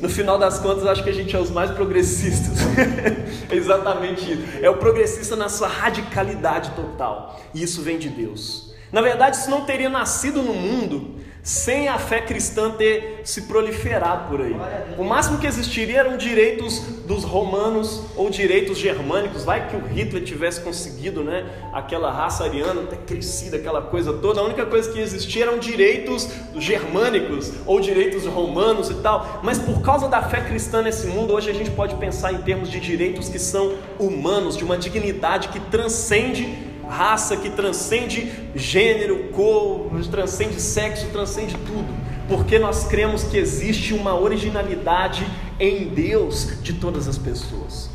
No 0.00 0.10
final 0.10 0.38
das 0.38 0.58
contas, 0.58 0.86
acho 0.86 1.02
que 1.02 1.08
a 1.08 1.14
gente 1.14 1.34
é 1.34 1.38
os 1.38 1.50
mais 1.50 1.70
progressistas. 1.70 2.58
é 3.50 3.54
exatamente 3.54 4.32
isso. 4.32 4.42
É 4.60 4.68
o 4.68 4.76
progressista 4.76 5.34
na 5.34 5.48
sua 5.48 5.66
radicalidade 5.66 6.72
total. 6.72 7.40
E 7.54 7.62
isso 7.62 7.80
vem 7.80 7.98
de 7.98 8.10
Deus. 8.10 8.74
Na 8.92 9.00
verdade, 9.00 9.36
isso 9.36 9.48
não 9.48 9.64
teria 9.64 9.88
nascido 9.88 10.42
no 10.42 10.52
mundo 10.52 11.14
sem 11.44 11.88
a 11.88 11.98
fé 11.98 12.22
cristã 12.22 12.70
ter 12.70 13.20
se 13.22 13.42
proliferado 13.42 14.30
por 14.30 14.40
aí. 14.40 14.56
O 14.96 15.04
máximo 15.04 15.38
que 15.38 15.46
existiria 15.46 16.00
eram 16.00 16.16
direitos 16.16 16.80
dos 17.06 17.22
romanos 17.22 18.02
ou 18.16 18.30
direitos 18.30 18.78
germânicos. 18.78 19.44
Vai 19.44 19.68
que 19.68 19.76
o 19.76 19.86
Hitler 19.86 20.24
tivesse 20.24 20.62
conseguido, 20.62 21.22
né? 21.22 21.44
Aquela 21.70 22.10
raça 22.10 22.44
ariana 22.44 22.84
ter 22.84 22.96
crescido, 23.00 23.56
aquela 23.56 23.82
coisa 23.82 24.14
toda. 24.14 24.40
A 24.40 24.44
única 24.44 24.64
coisa 24.64 24.90
que 24.90 24.98
existia 24.98 25.42
eram 25.42 25.58
direitos 25.58 26.30
germânicos 26.56 27.52
ou 27.66 27.78
direitos 27.78 28.24
romanos 28.24 28.88
e 28.88 28.94
tal. 28.94 29.40
Mas 29.42 29.58
por 29.58 29.82
causa 29.82 30.08
da 30.08 30.22
fé 30.22 30.40
cristã 30.40 30.80
nesse 30.80 31.06
mundo, 31.08 31.34
hoje 31.34 31.50
a 31.50 31.54
gente 31.54 31.70
pode 31.70 31.94
pensar 31.96 32.32
em 32.32 32.38
termos 32.38 32.70
de 32.70 32.80
direitos 32.80 33.28
que 33.28 33.38
são 33.38 33.74
humanos, 33.98 34.56
de 34.56 34.64
uma 34.64 34.78
dignidade 34.78 35.48
que 35.48 35.60
transcende 35.60 36.72
raça 36.88 37.36
que 37.36 37.50
transcende 37.50 38.32
gênero, 38.54 39.30
cor, 39.32 39.90
transcende 40.10 40.60
sexo, 40.60 41.06
transcende 41.10 41.56
tudo, 41.66 41.92
porque 42.28 42.58
nós 42.58 42.84
cremos 42.84 43.24
que 43.24 43.36
existe 43.36 43.94
uma 43.94 44.18
originalidade 44.18 45.26
em 45.58 45.88
Deus 45.88 46.62
de 46.62 46.74
todas 46.74 47.08
as 47.08 47.18
pessoas. 47.18 47.90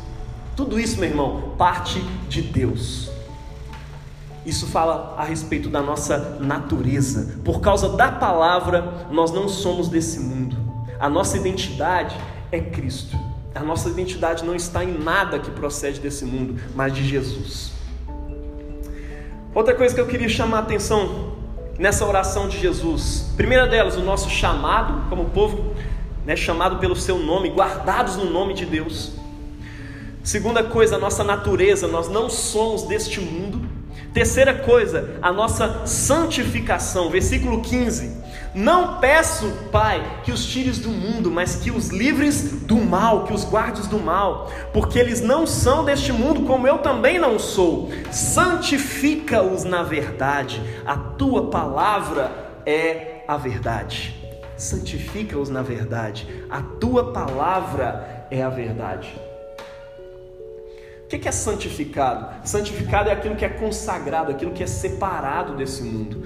Tudo 0.56 0.78
isso, 0.78 0.98
meu 0.98 1.08
irmão, 1.08 1.54
parte 1.56 2.00
de 2.28 2.42
Deus. 2.42 3.10
Isso 4.44 4.66
fala 4.66 5.14
a 5.18 5.24
respeito 5.24 5.68
da 5.68 5.82
nossa 5.82 6.38
natureza. 6.40 7.38
Por 7.44 7.60
causa 7.60 7.90
da 7.90 8.10
palavra, 8.10 9.06
nós 9.10 9.30
não 9.30 9.48
somos 9.48 9.88
desse 9.88 10.18
mundo. 10.18 10.56
A 10.98 11.08
nossa 11.08 11.36
identidade 11.36 12.16
é 12.50 12.60
Cristo. 12.60 13.16
A 13.54 13.60
nossa 13.60 13.88
identidade 13.88 14.44
não 14.44 14.54
está 14.54 14.84
em 14.84 14.98
nada 14.98 15.38
que 15.38 15.50
procede 15.50 16.00
desse 16.00 16.24
mundo, 16.24 16.60
mas 16.74 16.92
de 16.92 17.06
Jesus. 17.06 17.72
Outra 19.52 19.74
coisa 19.74 19.92
que 19.92 20.00
eu 20.00 20.06
queria 20.06 20.28
chamar 20.28 20.58
a 20.58 20.60
atenção 20.60 21.32
nessa 21.76 22.06
oração 22.06 22.48
de 22.48 22.56
Jesus, 22.56 23.32
primeira 23.36 23.66
delas, 23.66 23.96
o 23.96 24.00
nosso 24.00 24.30
chamado, 24.30 25.08
como 25.08 25.24
povo, 25.30 25.74
né, 26.24 26.36
chamado 26.36 26.76
pelo 26.76 26.94
seu 26.94 27.18
nome, 27.18 27.50
guardados 27.50 28.16
no 28.16 28.30
nome 28.30 28.54
de 28.54 28.64
Deus. 28.64 29.12
Segunda 30.22 30.62
coisa, 30.62 30.94
a 30.94 30.98
nossa 31.00 31.24
natureza, 31.24 31.88
nós 31.88 32.08
não 32.08 32.30
somos 32.30 32.84
deste 32.84 33.20
mundo. 33.20 33.68
Terceira 34.14 34.54
coisa, 34.54 35.18
a 35.20 35.32
nossa 35.32 35.84
santificação, 35.84 37.10
versículo 37.10 37.60
15. 37.60 38.19
Não 38.54 38.98
peço, 38.98 39.48
Pai, 39.70 40.22
que 40.24 40.32
os 40.32 40.44
tires 40.44 40.78
do 40.78 40.90
mundo, 40.90 41.30
mas 41.30 41.56
que 41.56 41.70
os 41.70 41.88
livres 41.88 42.62
do 42.62 42.76
mal, 42.76 43.24
que 43.24 43.32
os 43.32 43.44
guardes 43.44 43.86
do 43.86 43.98
mal, 43.98 44.50
porque 44.72 44.98
eles 44.98 45.20
não 45.20 45.46
são 45.46 45.84
deste 45.84 46.12
mundo, 46.12 46.42
como 46.46 46.66
eu 46.66 46.78
também 46.78 47.18
não 47.18 47.38
sou. 47.38 47.90
Santifica-os 48.10 49.62
na 49.62 49.82
verdade, 49.82 50.60
a 50.84 50.96
tua 50.96 51.48
palavra 51.48 52.30
é 52.66 53.22
a 53.28 53.36
verdade. 53.36 54.16
Santifica-os 54.56 55.48
na 55.48 55.62
verdade, 55.62 56.26
a 56.50 56.60
tua 56.60 57.12
palavra 57.12 58.26
é 58.30 58.42
a 58.42 58.48
verdade. 58.48 59.29
O 61.12 61.18
que 61.18 61.28
é 61.28 61.32
santificado? 61.32 62.46
Santificado 62.46 63.10
é 63.10 63.12
aquilo 63.12 63.34
que 63.34 63.44
é 63.44 63.48
consagrado, 63.48 64.30
aquilo 64.30 64.52
que 64.52 64.62
é 64.62 64.66
separado 64.66 65.56
desse 65.56 65.82
mundo. 65.82 66.22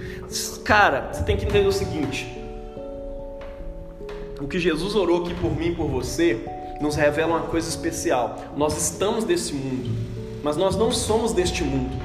Cara, 0.63 1.09
você 1.11 1.23
tem 1.23 1.39
que 1.39 1.47
entender 1.47 1.67
o 1.67 1.73
seguinte: 1.73 2.29
o 4.39 4.47
que 4.47 4.59
Jesus 4.59 4.95
orou 4.95 5.25
aqui 5.25 5.35
por 5.37 5.57
mim 5.57 5.69
e 5.69 5.75
por 5.75 5.89
você 5.89 6.45
nos 6.83 6.97
revela 6.97 7.39
uma 7.39 7.47
coisa 7.47 7.67
especial. 7.67 8.39
Nós 8.59 8.77
estamos 8.77 9.25
desse 9.25 9.55
mundo, 9.55 9.89
mas 10.43 10.55
nós 10.55 10.77
não 10.77 10.93
somos 10.93 11.33
deste 11.33 11.65
mundo. 11.65 11.97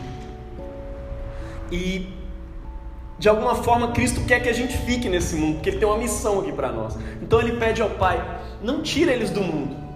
E 1.69 2.07
de 3.19 3.27
alguma 3.27 3.55
forma 3.55 3.91
Cristo 3.91 4.21
quer 4.25 4.41
que 4.41 4.47
a 4.47 4.53
gente 4.53 4.77
fique 4.77 5.09
nesse 5.09 5.35
mundo, 5.35 5.55
porque 5.55 5.67
Ele 5.67 5.79
tem 5.79 5.87
uma 5.87 5.97
missão 5.97 6.39
aqui 6.39 6.53
para 6.53 6.71
nós. 6.71 6.97
Então 7.21 7.41
Ele 7.41 7.57
pede 7.57 7.81
ao 7.81 7.89
Pai: 7.89 8.25
não 8.63 8.81
tira 8.81 9.11
eles 9.11 9.31
do 9.31 9.41
mundo 9.41 9.88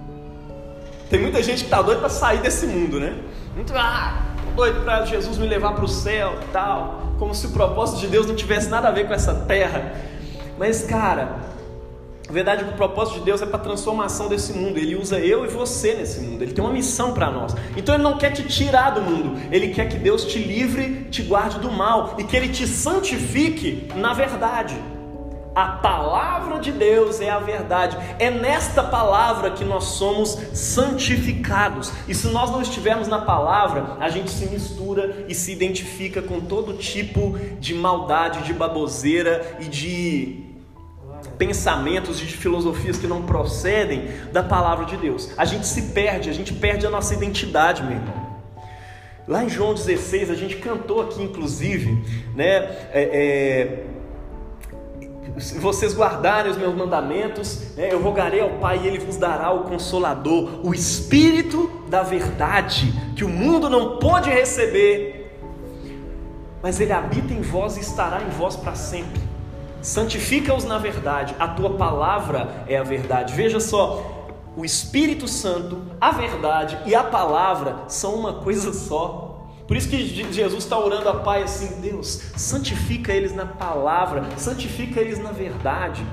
tem 1.10 1.20
muita 1.20 1.42
gente 1.44 1.60
que 1.60 1.66
está 1.66 1.82
doida 1.82 2.00
para 2.00 2.10
sair 2.10 2.40
desse 2.40 2.66
mundo, 2.66 3.00
né? 3.00 3.18
Muito, 3.56 3.74
ah, 3.76 4.34
doido 4.56 4.84
para 4.84 5.06
Jesus 5.06 5.38
me 5.38 5.48
levar 5.48 5.74
para 5.74 5.86
o 5.86 5.88
céu 5.88 6.36
tal. 6.52 7.14
Como 7.20 7.34
se 7.34 7.48
o 7.48 7.52
propósito 7.52 8.00
de 8.00 8.08
Deus 8.08 8.26
não 8.26 8.36
tivesse 8.36 8.70
nada 8.70 8.88
a 8.88 8.92
ver 8.92 9.08
com 9.08 9.14
essa 9.14 9.34
terra. 9.34 9.94
Mas, 10.58 10.84
cara, 10.84 11.36
a 12.28 12.32
verdade 12.32 12.64
é 12.64 12.68
o 12.68 12.74
propósito 12.74 13.20
de 13.20 13.26
Deus 13.26 13.42
é 13.42 13.46
para 13.46 13.58
a 13.58 13.62
transformação 13.62 14.28
desse 14.28 14.54
mundo. 14.54 14.78
Ele 14.78 14.96
usa 14.96 15.20
eu 15.20 15.46
e 15.46 15.48
você 15.48 15.94
nesse 15.94 16.22
mundo. 16.22 16.42
Ele 16.42 16.54
tem 16.54 16.64
uma 16.64 16.74
missão 16.74 17.14
para 17.14 17.30
nós. 17.30 17.56
Então 17.76 17.96
ele 17.96 18.04
não 18.04 18.18
quer 18.18 18.32
te 18.32 18.44
tirar 18.44 18.92
do 18.92 19.02
mundo. 19.02 19.40
Ele 19.52 19.70
quer 19.70 19.90
que 19.90 19.98
Deus 19.98 20.26
te 20.26 20.40
livre, 20.40 21.08
te 21.12 21.22
guarde 21.22 21.60
do 21.60 21.72
mal 21.72 22.16
e 22.18 22.24
que 22.24 22.36
ele 22.36 22.50
te 22.50 22.68
santifique 22.68 23.90
na 23.96 24.14
verdade. 24.14 24.76
A 25.56 25.68
palavra 25.68 26.60
de 26.60 26.72
Deus 26.72 27.22
é 27.22 27.30
a 27.30 27.38
verdade. 27.38 27.96
É 28.18 28.32
nesta 28.32 28.84
palavra 28.84 29.52
que 29.52 29.64
nós 29.64 29.84
somos 29.84 30.38
santificados. 30.54 31.92
E 32.08 32.16
se 32.16 32.28
nós 32.28 32.50
não 32.50 32.62
estivermos 32.62 33.08
na 33.08 33.22
palavra, 33.22 33.98
a 34.00 34.10
gente 34.10 34.32
se 34.32 34.48
mistura 34.48 35.26
e 35.28 35.36
se 35.36 35.52
identifica 35.52 36.22
com 36.24 36.40
todo 36.42 36.74
tipo 36.74 37.38
de 37.60 37.76
maldade, 37.76 38.44
de 38.44 38.54
baboseira 38.54 39.58
e 39.60 39.66
de 39.66 40.44
pensamentos 41.38 42.22
e 42.22 42.26
de 42.26 42.36
filosofias 42.36 42.98
que 42.98 43.08
não 43.08 43.22
procedem 43.22 44.08
da 44.32 44.42
palavra 44.42 44.86
de 44.86 44.98
Deus. 44.98 45.30
A 45.38 45.46
gente 45.46 45.68
se 45.68 45.94
perde, 45.94 46.30
a 46.30 46.34
gente 46.34 46.54
perde 46.54 46.86
a 46.86 46.90
nossa 46.90 47.14
identidade, 47.14 47.84
meu 47.84 47.94
irmão. 47.94 48.24
Lá 49.28 49.44
em 49.44 49.50
João 49.50 49.74
16, 49.74 50.32
a 50.32 50.36
gente 50.36 50.58
cantou 50.58 51.02
aqui, 51.02 51.22
inclusive, 51.22 52.04
né? 52.36 52.56
É, 52.92 53.88
é 53.90 53.93
se 55.38 55.58
vocês 55.58 55.96
guardarem 55.96 56.52
os 56.52 56.58
meus 56.58 56.76
mandamentos, 56.76 57.76
né, 57.76 57.92
eu 57.92 58.02
rogarei 58.02 58.40
ao 58.40 58.52
Pai 58.52 58.82
e 58.84 58.88
Ele 58.88 59.00
vos 59.00 59.18
dará 59.18 59.52
o 59.52 59.64
Consolador, 59.64 60.62
o 60.64 60.74
Espírito 60.74 61.70
da 61.88 62.04
verdade, 62.04 62.94
que 63.16 63.24
o 63.24 63.30
mundo 63.30 63.70
não 63.70 63.98
pode 63.98 64.30
receber, 64.30 65.40
mas 66.62 66.80
Ele 66.80 66.94
habita 66.94 67.34
em 67.34 67.42
vós 67.42 67.78
e 67.78 67.80
estará 67.80 68.22
em 68.22 68.30
vós 68.30 68.56
para 68.56 68.76
sempre. 68.76 69.22
Santifica-os 69.82 70.64
na 70.64 70.78
verdade, 70.78 71.36
a 71.40 71.48
tua 71.48 71.72
palavra 71.72 72.64
é 72.68 72.78
a 72.78 72.84
verdade. 72.84 73.34
Veja 73.34 73.60
só, 73.60 74.24
o 74.56 74.64
Espírito 74.64 75.28
Santo, 75.28 75.82
a 76.00 76.12
verdade 76.12 76.78
e 76.86 76.94
a 76.94 77.04
palavra 77.04 77.78
são 77.88 78.14
uma 78.16 78.34
coisa 78.34 78.72
só. 78.72 79.23
Por 79.68 79.78
isso 79.78 79.90
que 79.90 80.06
Jesus 80.32 80.64
está 80.64 80.78
orando 80.78 81.08
a 81.10 81.16
Pai 81.16 81.44
assim: 81.44 81.82
Deus, 81.82 82.22
santifica 82.36 83.14
eles 83.14 83.34
na 83.34 83.46
palavra, 83.46 84.26
santifica 84.38 85.00
eles 85.00 85.20
na 85.20 85.32
verdade. 85.32 86.06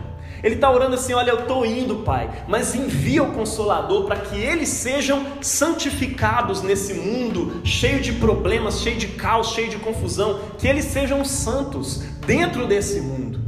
Ele 0.42 0.54
está 0.54 0.70
orando 0.70 0.94
assim: 0.94 1.12
Olha, 1.12 1.30
eu 1.30 1.40
estou 1.40 1.66
indo, 1.66 1.96
Pai, 1.96 2.30
mas 2.48 2.74
envia 2.74 3.22
o 3.22 3.32
Consolador 3.32 4.06
para 4.06 4.16
que 4.16 4.38
eles 4.38 4.68
sejam 4.68 5.24
santificados 5.40 6.62
nesse 6.62 6.94
mundo 6.94 7.60
cheio 7.64 8.00
de 8.00 8.12
problemas, 8.14 8.80
cheio 8.80 8.96
de 8.96 9.08
caos, 9.08 9.48
cheio 9.48 9.68
de 9.68 9.78
confusão, 9.78 10.40
que 10.58 10.66
eles 10.66 10.84
sejam 10.86 11.24
santos 11.24 12.02
dentro 12.26 12.66
desse 12.66 13.00
mundo. 13.00 13.40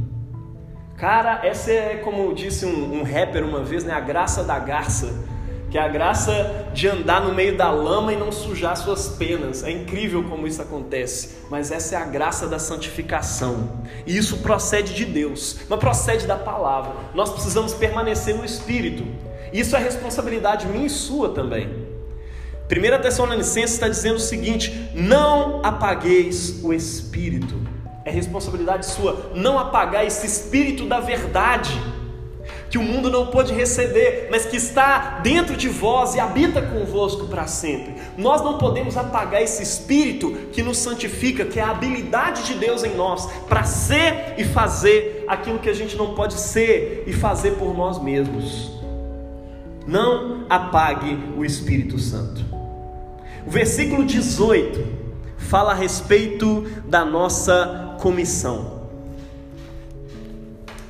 Cara, 0.97 1.41
essa 1.43 1.71
é 1.71 1.95
como 1.97 2.33
disse 2.33 2.65
um, 2.65 2.99
um 2.99 3.03
rapper 3.03 3.43
uma 3.43 3.63
vez, 3.63 3.83
né? 3.83 3.93
A 3.93 3.99
graça 3.99 4.43
da 4.43 4.59
garça 4.59 5.32
que 5.73 5.77
é 5.79 5.81
a 5.81 5.87
graça 5.87 6.67
de 6.71 6.87
andar 6.87 7.19
no 7.19 7.33
meio 7.33 7.57
da 7.57 7.71
lama 7.71 8.13
e 8.13 8.15
não 8.15 8.31
sujar 8.31 8.77
suas 8.77 9.09
penas. 9.09 9.63
É 9.63 9.71
incrível 9.71 10.23
como 10.25 10.45
isso 10.45 10.61
acontece, 10.61 11.37
mas 11.49 11.71
essa 11.71 11.95
é 11.95 11.97
a 11.97 12.05
graça 12.05 12.47
da 12.47 12.59
santificação. 12.59 13.71
E 14.05 14.15
isso 14.15 14.37
procede 14.37 14.93
de 14.93 15.03
Deus, 15.03 15.61
mas 15.67 15.79
procede 15.79 16.27
da 16.27 16.35
palavra. 16.35 16.93
Nós 17.15 17.31
precisamos 17.31 17.73
permanecer 17.73 18.35
no 18.35 18.45
espírito. 18.45 19.03
Isso 19.51 19.75
é 19.75 19.79
responsabilidade 19.79 20.67
minha 20.67 20.85
e 20.85 20.89
sua 20.91 21.29
também. 21.29 21.67
1 22.69 23.01
Tessalonicenses 23.01 23.73
está 23.73 23.87
dizendo 23.87 24.17
o 24.17 24.19
seguinte: 24.19 24.91
não 24.93 25.65
apagueis 25.65 26.63
o 26.63 26.71
espírito. 26.71 27.59
É 28.05 28.11
responsabilidade 28.11 28.85
sua 28.85 29.31
não 29.33 29.57
apagar 29.57 30.05
esse 30.05 30.27
espírito 30.27 30.85
da 30.85 30.99
verdade 30.99 31.71
que 32.73 32.79
o 32.79 32.81
mundo 32.81 33.07
não 33.07 33.27
pôde 33.27 33.53
receber, 33.53 34.29
mas 34.31 34.47
que 34.47 34.57
está 34.57 35.19
dentro 35.21 35.55
de 35.55 35.69
vós 35.69 36.15
e 36.15 36.19
habita 36.19 36.59
convosco 36.59 37.27
para 37.27 37.45
sempre. 37.45 37.93
Nós 38.17 38.41
não 38.41 38.57
podemos 38.57 38.97
apagar 38.97 39.43
esse 39.43 39.61
espírito 39.61 40.31
que 40.51 40.63
nos 40.63 40.79
santifica, 40.79 41.45
que 41.45 41.59
é 41.59 41.61
a 41.61 41.69
habilidade 41.69 42.45
de 42.45 42.55
Deus 42.55 42.83
em 42.83 42.95
nós 42.95 43.27
para 43.47 43.63
ser 43.63 44.33
e 44.39 44.43
fazer 44.43 45.23
aquilo 45.27 45.59
que 45.59 45.69
a 45.69 45.73
gente 45.73 45.95
não 45.95 46.15
pode 46.15 46.33
ser 46.33 47.03
e 47.05 47.13
fazer 47.13 47.51
por 47.51 47.77
nós 47.77 48.01
mesmos. 48.01 48.71
Não 49.85 50.47
apague 50.49 51.15
o 51.37 51.45
Espírito 51.45 51.99
Santo. 51.99 52.43
O 53.45 53.51
versículo 53.51 54.03
18 54.03 54.83
fala 55.37 55.73
a 55.73 55.75
respeito 55.75 56.65
da 56.87 57.05
nossa 57.05 57.95
comissão. 58.01 58.82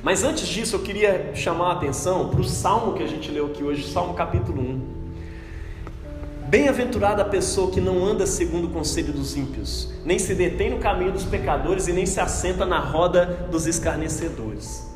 Mas 0.04 0.22
antes 0.22 0.46
disso, 0.46 0.76
eu 0.76 0.80
queria 0.80 1.34
chamar 1.34 1.68
a 1.68 1.72
atenção 1.72 2.28
para 2.28 2.42
o 2.42 2.44
salmo 2.44 2.92
que 2.92 3.02
a 3.02 3.06
gente 3.06 3.30
leu 3.30 3.46
aqui 3.46 3.64
hoje, 3.64 3.90
Salmo 3.90 4.12
capítulo 4.12 4.60
1. 4.60 5.04
Bem-aventurada 6.46 7.22
a 7.22 7.24
pessoa 7.24 7.70
que 7.70 7.80
não 7.80 8.04
anda 8.04 8.26
segundo 8.26 8.66
o 8.66 8.70
conselho 8.70 9.14
dos 9.14 9.34
ímpios, 9.34 9.90
nem 10.04 10.18
se 10.18 10.34
detém 10.34 10.68
no 10.68 10.78
caminho 10.78 11.10
dos 11.10 11.24
pecadores 11.24 11.88
e 11.88 11.92
nem 11.94 12.04
se 12.04 12.20
assenta 12.20 12.66
na 12.66 12.80
roda 12.80 13.48
dos 13.50 13.66
escarnecedores. 13.66 14.86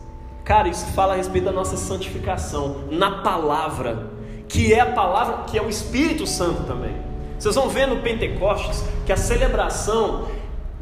Cara, 0.44 0.68
isso 0.68 0.84
fala 0.88 1.14
a 1.14 1.16
respeito 1.16 1.46
da 1.46 1.52
nossa 1.52 1.78
santificação 1.78 2.84
na 2.90 3.22
palavra, 3.22 4.10
que 4.46 4.74
é 4.74 4.80
a 4.80 4.92
palavra, 4.92 5.44
que 5.44 5.56
é 5.56 5.62
o 5.62 5.70
Espírito 5.70 6.26
Santo 6.26 6.64
também. 6.64 6.94
Vocês 7.38 7.54
vão 7.54 7.70
ver 7.70 7.86
no 7.86 8.02
Pentecostes 8.02 8.84
que 9.06 9.12
a 9.12 9.16
celebração 9.16 10.28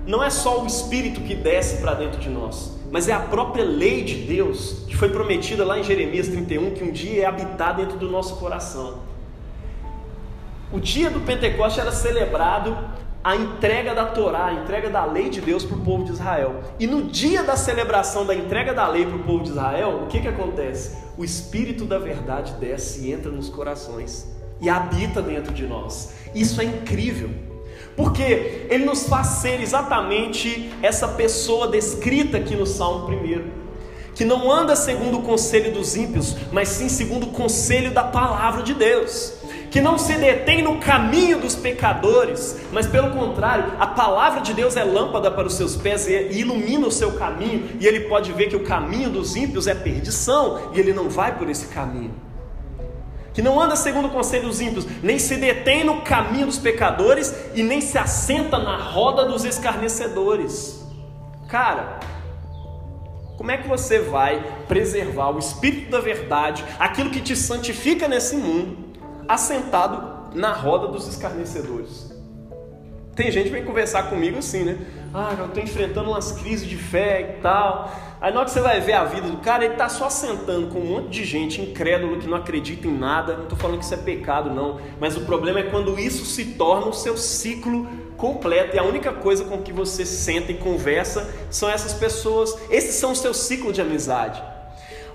não 0.04 0.20
é 0.20 0.30
só 0.30 0.64
o 0.64 0.66
Espírito 0.66 1.20
que 1.20 1.36
desce 1.36 1.76
para 1.76 1.94
dentro 1.94 2.18
de 2.18 2.28
nós, 2.28 2.75
mas 2.90 3.08
é 3.08 3.12
a 3.12 3.20
própria 3.20 3.64
lei 3.64 4.02
de 4.02 4.14
Deus 4.14 4.84
que 4.86 4.96
foi 4.96 5.08
prometida 5.08 5.64
lá 5.64 5.78
em 5.78 5.82
Jeremias 5.82 6.28
31 6.28 6.70
que 6.72 6.84
um 6.84 6.90
dia 6.90 7.22
é 7.22 7.26
habitar 7.26 7.76
dentro 7.76 7.98
do 7.98 8.10
nosso 8.10 8.36
coração. 8.36 9.00
O 10.72 10.80
dia 10.80 11.10
do 11.10 11.20
Pentecoste 11.20 11.80
era 11.80 11.92
celebrado 11.92 12.76
a 13.22 13.34
entrega 13.34 13.92
da 13.92 14.06
Torá, 14.06 14.46
a 14.46 14.54
entrega 14.54 14.88
da 14.88 15.04
lei 15.04 15.28
de 15.28 15.40
Deus 15.40 15.64
para 15.64 15.76
o 15.76 15.80
povo 15.80 16.04
de 16.04 16.12
Israel. 16.12 16.60
E 16.78 16.86
no 16.86 17.02
dia 17.02 17.42
da 17.42 17.56
celebração 17.56 18.24
da 18.24 18.34
entrega 18.34 18.72
da 18.72 18.86
lei 18.86 19.04
para 19.04 19.16
o 19.16 19.24
povo 19.24 19.42
de 19.42 19.50
Israel, 19.50 20.02
o 20.04 20.06
que, 20.06 20.20
que 20.20 20.28
acontece? 20.28 20.96
O 21.18 21.24
Espírito 21.24 21.84
da 21.84 21.98
verdade 21.98 22.52
desce 22.60 23.06
e 23.06 23.12
entra 23.12 23.30
nos 23.30 23.48
corações 23.48 24.32
e 24.60 24.68
habita 24.68 25.20
dentro 25.20 25.52
de 25.52 25.66
nós. 25.66 26.14
Isso 26.34 26.60
é 26.60 26.64
incrível. 26.64 27.30
Porque 27.96 28.66
ele 28.68 28.84
nos 28.84 29.08
faz 29.08 29.26
ser 29.26 29.60
exatamente 29.60 30.70
essa 30.82 31.08
pessoa 31.08 31.68
descrita 31.68 32.36
aqui 32.36 32.54
no 32.54 32.66
Salmo 32.66 33.08
1 33.08 33.66
que 34.16 34.24
não 34.24 34.50
anda 34.50 34.74
segundo 34.74 35.18
o 35.18 35.22
conselho 35.22 35.70
dos 35.70 35.94
ímpios, 35.94 36.34
mas 36.50 36.70
sim 36.70 36.88
segundo 36.88 37.24
o 37.24 37.30
conselho 37.32 37.92
da 37.92 38.02
palavra 38.02 38.62
de 38.62 38.72
Deus, 38.72 39.34
que 39.70 39.78
não 39.78 39.98
se 39.98 40.14
detém 40.14 40.62
no 40.62 40.78
caminho 40.78 41.38
dos 41.38 41.54
pecadores, 41.54 42.56
mas 42.72 42.86
pelo 42.86 43.10
contrário, 43.10 43.74
a 43.78 43.86
palavra 43.86 44.40
de 44.40 44.54
Deus 44.54 44.74
é 44.74 44.82
lâmpada 44.82 45.30
para 45.30 45.46
os 45.46 45.52
seus 45.52 45.76
pés 45.76 46.08
e 46.08 46.30
ilumina 46.32 46.86
o 46.86 46.90
seu 46.90 47.12
caminho, 47.12 47.68
e 47.78 47.86
ele 47.86 48.08
pode 48.08 48.32
ver 48.32 48.48
que 48.48 48.56
o 48.56 48.64
caminho 48.64 49.10
dos 49.10 49.36
ímpios 49.36 49.66
é 49.66 49.74
perdição, 49.74 50.70
e 50.72 50.80
ele 50.80 50.94
não 50.94 51.10
vai 51.10 51.36
por 51.36 51.50
esse 51.50 51.66
caminho 51.66 52.25
que 53.36 53.42
não 53.42 53.60
anda 53.60 53.76
segundo 53.76 54.06
o 54.06 54.10
conselho 54.10 54.48
dos 54.48 54.62
ímpios, 54.62 54.86
nem 55.02 55.18
se 55.18 55.36
detém 55.36 55.84
no 55.84 56.00
caminho 56.00 56.46
dos 56.46 56.58
pecadores 56.58 57.34
e 57.54 57.62
nem 57.62 57.82
se 57.82 57.98
assenta 57.98 58.58
na 58.58 58.78
roda 58.78 59.26
dos 59.26 59.44
escarnecedores. 59.44 60.82
Cara, 61.46 62.00
como 63.36 63.50
é 63.50 63.58
que 63.58 63.68
você 63.68 63.98
vai 63.98 64.42
preservar 64.66 65.28
o 65.28 65.38
espírito 65.38 65.90
da 65.90 66.00
verdade, 66.00 66.64
aquilo 66.78 67.10
que 67.10 67.20
te 67.20 67.36
santifica 67.36 68.08
nesse 68.08 68.36
mundo, 68.36 68.78
assentado 69.28 70.34
na 70.34 70.54
roda 70.54 70.88
dos 70.88 71.06
escarnecedores? 71.06 72.10
Tem 73.14 73.30
gente 73.30 73.48
que 73.48 73.52
vem 73.52 73.66
conversar 73.66 74.04
comigo 74.04 74.38
assim, 74.38 74.64
né? 74.64 74.78
Ah, 75.12 75.34
eu 75.38 75.44
estou 75.44 75.62
enfrentando 75.62 76.08
umas 76.08 76.32
crises 76.32 76.66
de 76.66 76.78
fé 76.78 77.36
e 77.36 77.42
tal. 77.42 77.90
Aí 78.20 78.32
na 78.32 78.40
hora 78.40 78.46
que 78.46 78.52
você 78.52 78.60
vai 78.60 78.80
ver 78.80 78.94
a 78.94 79.04
vida 79.04 79.28
do 79.28 79.36
cara, 79.38 79.64
ele 79.64 79.74
está 79.74 79.88
só 79.88 80.08
sentando 80.08 80.68
com 80.68 80.78
um 80.78 80.86
monte 80.86 81.10
de 81.10 81.24
gente 81.24 81.60
incrédulo 81.60 82.18
que 82.18 82.26
não 82.26 82.36
acredita 82.36 82.88
em 82.88 82.96
nada. 82.96 83.34
Não 83.34 83.42
estou 83.42 83.58
falando 83.58 83.78
que 83.78 83.84
isso 83.84 83.94
é 83.94 83.98
pecado, 83.98 84.50
não. 84.50 84.80
Mas 84.98 85.16
o 85.16 85.20
problema 85.20 85.60
é 85.60 85.64
quando 85.64 85.98
isso 85.98 86.24
se 86.24 86.44
torna 86.54 86.86
o 86.86 86.92
seu 86.94 87.16
ciclo 87.16 87.86
completo. 88.16 88.74
E 88.74 88.78
a 88.78 88.82
única 88.82 89.12
coisa 89.12 89.44
com 89.44 89.58
que 89.62 89.72
você 89.72 90.06
senta 90.06 90.50
e 90.50 90.56
conversa 90.56 91.28
são 91.50 91.68
essas 91.68 91.92
pessoas. 91.92 92.56
Esses 92.70 92.94
são 92.94 93.12
o 93.12 93.16
seu 93.16 93.34
ciclo 93.34 93.70
de 93.70 93.82
amizade. 93.82 94.42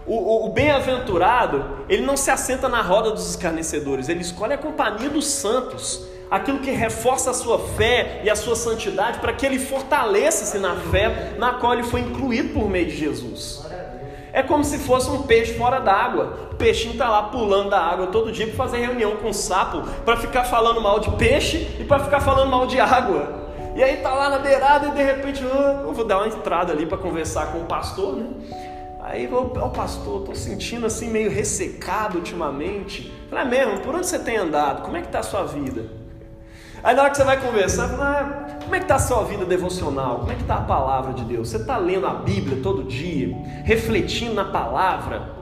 O, 0.06 0.16
o, 0.16 0.46
o 0.46 0.50
bem-aventurado, 0.50 1.86
ele 1.90 2.04
não 2.04 2.18
se 2.18 2.30
assenta 2.30 2.70
na 2.70 2.82
roda 2.82 3.12
dos 3.12 3.30
escarnecedores, 3.30 4.10
ele 4.10 4.22
escolhe 4.22 4.54
a 4.54 4.58
companhia 4.58 5.10
dos 5.10 5.28
santos 5.28 6.11
aquilo 6.32 6.60
que 6.60 6.72
reforça 6.72 7.32
a 7.32 7.34
sua 7.34 7.60
fé 7.60 8.22
e 8.24 8.30
a 8.30 8.36
sua 8.38 8.56
santidade, 8.56 9.20
para 9.20 9.34
que 9.34 9.46
ele 9.46 9.60
fortaleça-se 9.60 10.58
na 10.58 10.78
fé 10.78 11.34
na 11.38 11.56
qual 11.56 11.74
ele 11.74 11.84
foi 11.84 12.00
incluído 12.00 12.54
por 12.54 12.70
meio 12.70 12.86
de 12.86 12.96
Jesus. 12.96 13.65
É 14.32 14.41
como 14.41 14.63
se 14.63 14.80
fosse 14.80 15.10
um 15.10 15.24
peixe 15.24 15.56
fora 15.56 15.80
d'água. 15.80 16.52
O 16.54 16.56
peixinho 16.56 16.94
está 16.94 17.10
lá 17.10 17.24
pulando 17.24 17.70
da 17.70 17.82
água 17.82 18.08
todo 18.08 18.32
dia 18.32 18.48
para 18.48 18.56
fazer 18.56 18.78
reunião 18.78 19.17
com 19.17 19.30
o 19.30 19.34
sapo, 19.34 19.82
para 20.06 20.15
ficar 20.15 20.46
falando 20.46 20.80
mal 20.80 21.02
de 21.02 21.12
peixe 21.12 21.67
e 21.78 21.84
para 21.84 22.02
ficar 22.02 22.22
falando 22.22 22.50
mal 22.50 22.65
de 22.65 22.80
água. 22.80 23.41
E 23.76 23.84
aí 23.84 23.98
tá 23.98 24.13
lá 24.13 24.30
na 24.30 24.39
beirada 24.39 24.88
e 24.88 24.91
de 24.91 25.04
repente 25.04 25.44
oh, 25.46 25.88
eu 25.88 25.94
vou 25.94 26.06
dar 26.06 26.20
uma 26.20 26.28
entrada 26.28 26.72
ali 26.72 26.86
para 26.86 26.98
conversar 26.98 27.52
com 27.52 27.60
o 27.60 27.65
pastor, 27.65 28.15
né? 28.15 28.28
Aí 29.02 29.26
eu, 29.26 29.52
oh, 29.54 29.70
pastor, 29.70 30.22
tô 30.22 30.34
sentindo 30.34 30.86
assim 30.86 31.10
meio 31.10 31.30
ressecado 31.30 32.17
ultimamente. 32.20 33.12
Falei, 33.30 33.46
é 33.46 33.48
mesmo, 33.48 33.82
por 33.82 33.96
onde 33.96 34.08
você 34.08 34.20
tem 34.20 34.38
andado? 34.38 34.84
Como 34.84 34.96
é 34.96 35.02
que 35.02 35.10
tá 35.10 35.20
a 35.20 35.24
sua 35.24 35.44
vida? 35.44 36.01
Aí 36.84 36.96
na 36.96 37.04
hora 37.04 37.12
que 37.12 37.17
você 37.17 37.24
vai 37.24 37.39
conversar, 37.39 37.89
fala, 37.89 38.20
ah, 38.20 38.63
como 38.63 38.76
é 38.76 38.80
que 38.80 38.86
está 38.86 38.96
a 38.96 39.00
sua 39.00 39.24
vida 39.24 39.46
devocional? 39.46 40.20
Como 40.20 40.32
é 40.32 40.36
que 40.36 40.41
está 40.41 40.56
a 40.56 40.62
palavra 40.62 41.13
de 41.13 41.24
Deus? 41.26 41.50
Você 41.50 41.58
está 41.58 41.78
lendo 41.78 42.08
a 42.08 42.13
Bíblia 42.15 42.60
todo 42.63 42.84
dia? 42.84 43.36
Refletindo 43.63 44.34
na 44.34 44.46
palavra? 44.46 45.41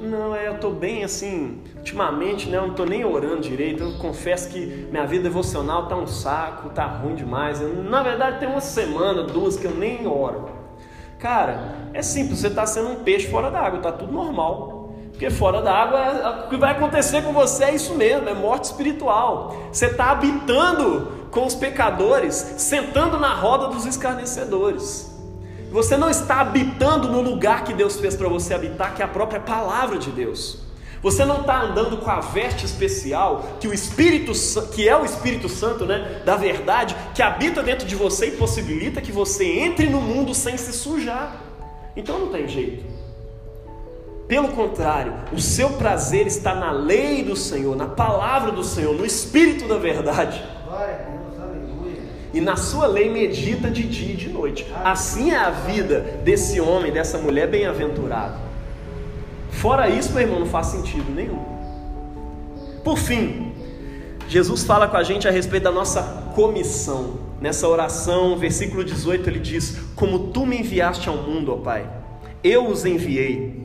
Não, 0.00 0.34
é, 0.34 0.48
eu 0.48 0.54
estou 0.54 0.72
bem 0.72 1.04
assim, 1.04 1.60
ultimamente, 1.76 2.48
né, 2.48 2.56
eu 2.56 2.62
não 2.62 2.70
estou 2.70 2.86
nem 2.86 3.04
orando 3.04 3.40
direito. 3.40 3.82
Eu 3.82 3.98
confesso 3.98 4.48
que 4.48 4.88
minha 4.90 5.06
vida 5.06 5.24
devocional 5.24 5.84
está 5.84 5.94
um 5.94 6.06
saco, 6.06 6.68
está 6.68 6.86
ruim 6.86 7.14
demais. 7.14 7.60
Eu, 7.60 7.84
na 7.84 8.02
verdade, 8.02 8.40
tem 8.40 8.48
uma 8.48 8.60
semana, 8.60 9.24
duas 9.24 9.56
que 9.56 9.66
eu 9.66 9.74
nem 9.74 10.06
oro. 10.06 10.50
Cara, 11.18 11.76
é 11.92 12.02
simples, 12.02 12.40
você 12.40 12.48
está 12.48 12.66
sendo 12.66 12.88
um 12.88 12.96
peixe 12.96 13.28
fora 13.28 13.50
d'água, 13.50 13.76
está 13.76 13.92
tudo 13.92 14.10
normal. 14.10 14.81
Porque 15.12 15.30
fora 15.30 15.62
da 15.62 15.72
água, 15.72 16.46
o 16.46 16.50
que 16.50 16.56
vai 16.56 16.72
acontecer 16.72 17.22
com 17.22 17.32
você 17.32 17.64
é 17.64 17.74
isso 17.74 17.94
mesmo, 17.94 18.28
é 18.28 18.34
morte 18.34 18.64
espiritual. 18.64 19.68
Você 19.72 19.86
está 19.86 20.10
habitando 20.10 21.28
com 21.30 21.46
os 21.46 21.54
pecadores, 21.54 22.34
sentando 22.58 23.18
na 23.18 23.34
roda 23.34 23.68
dos 23.68 23.86
escarnecedores. 23.86 25.10
Você 25.70 25.96
não 25.96 26.10
está 26.10 26.40
habitando 26.40 27.08
no 27.08 27.22
lugar 27.22 27.64
que 27.64 27.72
Deus 27.72 27.98
fez 27.98 28.14
para 28.14 28.28
você 28.28 28.52
habitar, 28.52 28.94
que 28.94 29.00
é 29.00 29.04
a 29.04 29.08
própria 29.08 29.40
palavra 29.40 29.96
de 29.96 30.10
Deus. 30.10 30.58
Você 31.02 31.24
não 31.24 31.40
está 31.40 31.62
andando 31.62 31.96
com 31.96 32.10
a 32.10 32.20
veste 32.20 32.64
especial 32.64 33.56
que 33.58 33.66
o 33.66 33.74
Espírito, 33.74 34.32
que 34.72 34.88
é 34.88 34.96
o 34.96 35.04
Espírito 35.04 35.48
Santo, 35.48 35.84
né, 35.84 36.22
da 36.24 36.36
verdade, 36.36 36.94
que 37.14 37.22
habita 37.22 37.62
dentro 37.62 37.86
de 37.86 37.96
você 37.96 38.26
e 38.26 38.30
possibilita 38.32 39.00
que 39.00 39.10
você 39.10 39.44
entre 39.44 39.88
no 39.88 40.00
mundo 40.00 40.32
sem 40.34 40.56
se 40.56 40.72
sujar. 40.72 41.42
Então 41.96 42.18
não 42.18 42.28
tem 42.28 42.46
jeito. 42.46 42.91
Pelo 44.32 44.48
contrário, 44.48 45.12
o 45.30 45.38
seu 45.38 45.68
prazer 45.74 46.26
está 46.26 46.54
na 46.54 46.72
lei 46.72 47.22
do 47.22 47.36
Senhor, 47.36 47.76
na 47.76 47.84
palavra 47.84 48.50
do 48.50 48.64
Senhor, 48.64 48.94
no 48.94 49.04
Espírito 49.04 49.68
da 49.68 49.76
verdade. 49.76 50.42
E 52.32 52.40
na 52.40 52.56
sua 52.56 52.86
lei 52.86 53.10
medita 53.10 53.70
de 53.70 53.82
dia 53.82 54.14
e 54.14 54.16
de 54.16 54.30
noite. 54.30 54.66
Assim 54.82 55.32
é 55.32 55.36
a 55.36 55.50
vida 55.50 56.00
desse 56.24 56.58
homem, 56.62 56.90
dessa 56.90 57.18
mulher 57.18 57.46
bem-aventurado. 57.46 58.38
Fora 59.50 59.90
isso, 59.90 60.14
meu 60.14 60.22
irmão, 60.22 60.40
não 60.40 60.46
faz 60.46 60.68
sentido 60.68 61.12
nenhum. 61.14 61.44
Por 62.82 62.96
fim, 62.96 63.52
Jesus 64.28 64.64
fala 64.64 64.88
com 64.88 64.96
a 64.96 65.02
gente 65.02 65.28
a 65.28 65.30
respeito 65.30 65.64
da 65.64 65.70
nossa 65.70 66.02
comissão. 66.34 67.18
Nessa 67.38 67.68
oração, 67.68 68.38
versículo 68.38 68.82
18, 68.82 69.28
ele 69.28 69.40
diz: 69.40 69.76
Como 69.94 70.28
tu 70.28 70.46
me 70.46 70.58
enviaste 70.58 71.06
ao 71.06 71.18
mundo, 71.18 71.52
ó 71.52 71.56
Pai, 71.58 71.86
eu 72.42 72.66
os 72.66 72.86
enviei 72.86 73.61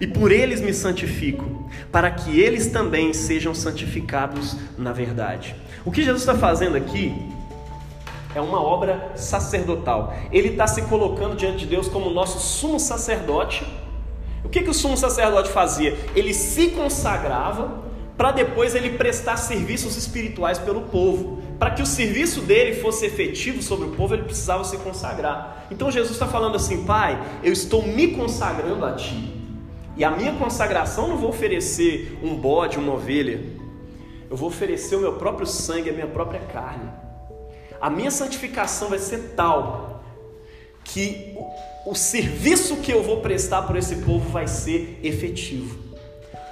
e 0.00 0.06
por 0.06 0.32
eles 0.32 0.60
me 0.60 0.72
santifico, 0.72 1.68
para 1.90 2.10
que 2.10 2.40
eles 2.40 2.68
também 2.68 3.12
sejam 3.12 3.54
santificados 3.54 4.56
na 4.76 4.92
verdade. 4.92 5.54
O 5.84 5.90
que 5.90 6.02
Jesus 6.02 6.22
está 6.22 6.34
fazendo 6.34 6.76
aqui 6.76 7.14
é 8.34 8.40
uma 8.40 8.60
obra 8.60 9.12
sacerdotal. 9.14 10.14
Ele 10.32 10.48
está 10.48 10.66
se 10.66 10.82
colocando 10.82 11.36
diante 11.36 11.58
de 11.58 11.66
Deus 11.66 11.88
como 11.88 12.10
nosso 12.10 12.38
sumo 12.40 12.80
sacerdote. 12.80 13.64
O 14.44 14.48
que, 14.48 14.62
que 14.62 14.70
o 14.70 14.74
sumo 14.74 14.96
sacerdote 14.96 15.50
fazia? 15.50 15.96
Ele 16.14 16.34
se 16.34 16.68
consagrava 16.68 17.84
para 18.16 18.30
depois 18.30 18.74
ele 18.74 18.90
prestar 18.90 19.36
serviços 19.36 19.96
espirituais 19.96 20.58
pelo 20.58 20.82
povo. 20.82 21.42
Para 21.58 21.70
que 21.70 21.82
o 21.82 21.86
serviço 21.86 22.40
dele 22.40 22.80
fosse 22.80 23.06
efetivo 23.06 23.62
sobre 23.62 23.86
o 23.86 23.90
povo, 23.92 24.14
ele 24.14 24.24
precisava 24.24 24.64
se 24.64 24.76
consagrar. 24.78 25.66
Então 25.70 25.90
Jesus 25.90 26.12
está 26.12 26.26
falando 26.26 26.56
assim: 26.56 26.84
Pai, 26.84 27.20
eu 27.42 27.52
estou 27.52 27.86
me 27.86 28.08
consagrando 28.08 28.84
a 28.84 28.92
Ti 28.92 29.33
E 29.96 30.04
a 30.04 30.10
minha 30.10 30.32
consagração 30.34 31.08
não 31.08 31.16
vou 31.16 31.30
oferecer 31.30 32.18
um 32.22 32.34
bode, 32.34 32.78
uma 32.78 32.94
ovelha. 32.94 33.40
Eu 34.28 34.36
vou 34.36 34.48
oferecer 34.48 34.96
o 34.96 35.00
meu 35.00 35.14
próprio 35.14 35.46
sangue, 35.46 35.90
a 35.90 35.92
minha 35.92 36.06
própria 36.06 36.40
carne. 36.40 36.90
A 37.80 37.88
minha 37.88 38.10
santificação 38.10 38.88
vai 38.88 38.98
ser 38.98 39.34
tal 39.36 40.02
que 40.82 41.36
o 41.86 41.94
serviço 41.94 42.76
que 42.78 42.92
eu 42.92 43.02
vou 43.02 43.20
prestar 43.20 43.62
por 43.62 43.76
esse 43.76 43.96
povo 43.96 44.28
vai 44.30 44.48
ser 44.48 44.98
efetivo. 45.02 45.78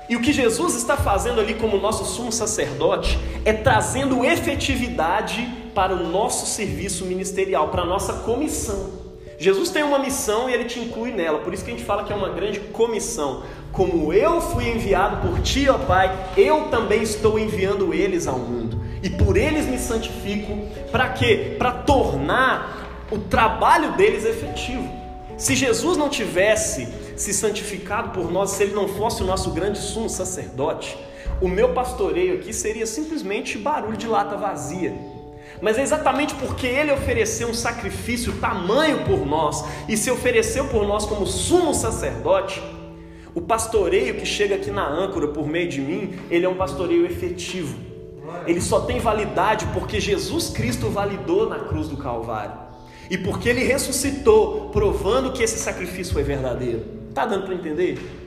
E 0.08 0.16
o 0.16 0.20
que 0.20 0.32
Jesus 0.32 0.74
está 0.74 0.96
fazendo 0.96 1.40
ali 1.40 1.54
como 1.54 1.78
nosso 1.78 2.04
sumo 2.04 2.30
sacerdote 2.30 3.18
é 3.44 3.52
trazendo 3.52 4.24
efetividade 4.24 5.48
para 5.74 5.94
o 5.94 6.08
nosso 6.08 6.46
serviço 6.46 7.06
ministerial, 7.06 7.68
para 7.68 7.82
a 7.82 7.86
nossa 7.86 8.12
comissão. 8.12 9.01
Jesus 9.42 9.70
tem 9.70 9.82
uma 9.82 9.98
missão 9.98 10.48
e 10.48 10.54
ele 10.54 10.66
te 10.66 10.78
inclui 10.78 11.10
nela, 11.10 11.40
por 11.40 11.52
isso 11.52 11.64
que 11.64 11.72
a 11.72 11.74
gente 11.74 11.84
fala 11.84 12.04
que 12.04 12.12
é 12.12 12.14
uma 12.14 12.28
grande 12.28 12.60
comissão. 12.60 13.42
Como 13.72 14.12
eu 14.12 14.40
fui 14.40 14.68
enviado 14.68 15.26
por 15.26 15.40
ti, 15.40 15.68
ó 15.68 15.78
Pai, 15.78 16.16
eu 16.36 16.68
também 16.68 17.02
estou 17.02 17.36
enviando 17.40 17.92
eles 17.92 18.28
ao 18.28 18.38
mundo. 18.38 18.80
E 19.02 19.10
por 19.10 19.36
eles 19.36 19.66
me 19.66 19.80
santifico, 19.80 20.56
para 20.92 21.08
quê? 21.08 21.56
Para 21.58 21.72
tornar 21.72 23.08
o 23.10 23.18
trabalho 23.18 23.96
deles 23.96 24.24
efetivo. 24.24 24.88
Se 25.36 25.56
Jesus 25.56 25.96
não 25.96 26.08
tivesse 26.08 26.86
se 27.16 27.34
santificado 27.34 28.10
por 28.10 28.30
nós, 28.30 28.50
se 28.50 28.62
ele 28.62 28.74
não 28.74 28.86
fosse 28.86 29.24
o 29.24 29.26
nosso 29.26 29.50
grande 29.50 29.78
sumo 29.78 30.08
sacerdote, 30.08 30.96
o 31.40 31.48
meu 31.48 31.70
pastoreio 31.70 32.34
aqui 32.34 32.52
seria 32.52 32.86
simplesmente 32.86 33.58
barulho 33.58 33.96
de 33.96 34.06
lata 34.06 34.36
vazia. 34.36 34.94
Mas 35.62 35.78
é 35.78 35.82
exatamente 35.82 36.34
porque 36.34 36.66
ele 36.66 36.90
ofereceu 36.90 37.48
um 37.48 37.54
sacrifício 37.54 38.32
tamanho 38.38 39.04
por 39.04 39.24
nós 39.24 39.64
e 39.88 39.96
se 39.96 40.10
ofereceu 40.10 40.66
por 40.66 40.84
nós 40.84 41.06
como 41.06 41.24
sumo 41.24 41.72
sacerdote, 41.72 42.60
o 43.32 43.40
pastoreio 43.40 44.16
que 44.16 44.26
chega 44.26 44.56
aqui 44.56 44.72
na 44.72 44.86
âncora 44.86 45.28
por 45.28 45.46
meio 45.46 45.68
de 45.68 45.80
mim, 45.80 46.18
ele 46.28 46.44
é 46.44 46.48
um 46.48 46.56
pastoreio 46.56 47.06
efetivo. 47.06 47.78
Ele 48.44 48.60
só 48.60 48.80
tem 48.80 48.98
validade 48.98 49.66
porque 49.72 50.00
Jesus 50.00 50.48
Cristo 50.50 50.90
validou 50.90 51.48
na 51.48 51.60
cruz 51.60 51.86
do 51.86 51.96
Calvário. 51.96 52.54
E 53.08 53.16
porque 53.16 53.48
ele 53.48 53.62
ressuscitou, 53.62 54.70
provando 54.70 55.32
que 55.32 55.44
esse 55.44 55.58
sacrifício 55.58 56.12
foi 56.12 56.24
verdadeiro. 56.24 56.82
Tá 57.14 57.24
dando 57.24 57.44
para 57.44 57.54
entender? 57.54 58.21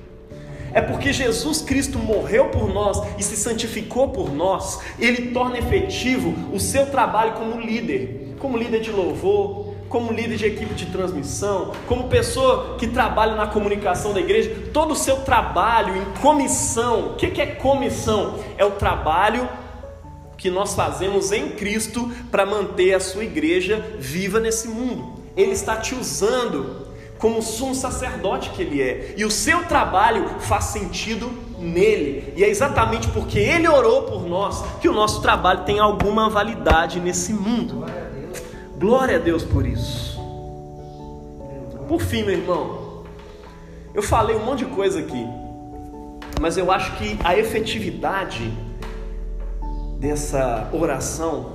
É 0.76 0.82
porque 0.82 1.14
Jesus 1.14 1.62
Cristo 1.62 1.98
morreu 1.98 2.50
por 2.50 2.68
nós 2.68 3.02
e 3.18 3.24
se 3.24 3.38
santificou 3.38 4.10
por 4.10 4.30
nós, 4.30 4.82
ele 5.00 5.32
torna 5.32 5.58
efetivo 5.58 6.36
o 6.54 6.60
seu 6.60 6.88
trabalho 6.88 7.32
como 7.32 7.62
líder, 7.62 8.36
como 8.40 8.58
líder 8.58 8.82
de 8.82 8.92
louvor, 8.92 9.74
como 9.88 10.12
líder 10.12 10.36
de 10.36 10.46
equipe 10.46 10.74
de 10.74 10.88
transmissão, 10.88 11.72
como 11.88 12.10
pessoa 12.10 12.76
que 12.78 12.88
trabalha 12.88 13.36
na 13.36 13.48
comunicação 13.48 14.12
da 14.12 14.20
igreja, 14.20 14.54
todo 14.74 14.92
o 14.92 14.96
seu 14.98 15.22
trabalho 15.22 15.96
em 15.96 16.04
comissão. 16.22 17.12
O 17.12 17.16
que 17.16 17.42
é 17.42 17.46
comissão? 17.46 18.38
É 18.58 18.66
o 18.66 18.72
trabalho 18.72 19.48
que 20.38 20.50
nós 20.50 20.76
fazemos 20.76 21.32
em 21.32 21.52
Cristo 21.52 22.12
para 22.30 22.46
manter 22.46 22.94
a 22.94 23.00
sua 23.00 23.24
igreja 23.24 23.96
viva 23.98 24.42
nesse 24.42 24.68
mundo. 24.68 25.24
Ele 25.38 25.54
está 25.54 25.78
te 25.78 25.96
usando 25.96 26.85
como 27.20 27.42
sumo 27.42 27.74
sacerdote 27.74 28.50
que 28.52 28.62
ele 28.62 28.82
é, 28.82 29.14
e 29.18 29.26
o 29.26 29.32
seu 29.32 29.64
trabalho 29.66 30.28
faz 30.40 30.66
sentido 30.66 31.32
nele, 31.58 32.34
e 32.36 32.44
é 32.44 32.50
exatamente 32.50 33.08
porque 33.10 33.40
ele 33.40 33.68
orou 33.68 34.04
por 34.04 34.28
nós 34.28 34.64
que 34.82 34.90
o 34.90 34.94
nosso 34.94 35.22
trabalho 35.22 35.64
tem 35.64 35.80
alguma 35.80 36.30
validade 36.30 37.00
nesse 37.00 37.34
mundo. 37.34 37.86
Glória 38.78 39.16
a 39.16 39.20
Deus 39.20 39.44
por 39.44 39.66
isso. 39.66 40.20
Por 41.88 42.02
fim, 42.02 42.24
meu 42.24 42.34
irmão, 42.34 43.04
eu 43.94 44.04
falei 44.04 44.36
um 44.36 44.44
monte 44.44 44.66
de 44.66 44.72
coisa 44.72 45.00
aqui, 45.00 45.26
mas 46.42 46.58
eu 46.58 46.72
acho 46.72 46.98
que 46.98 47.18
a 47.24 47.38
efetividade 47.38 48.52
dessa 50.00 50.70
oração 50.74 51.55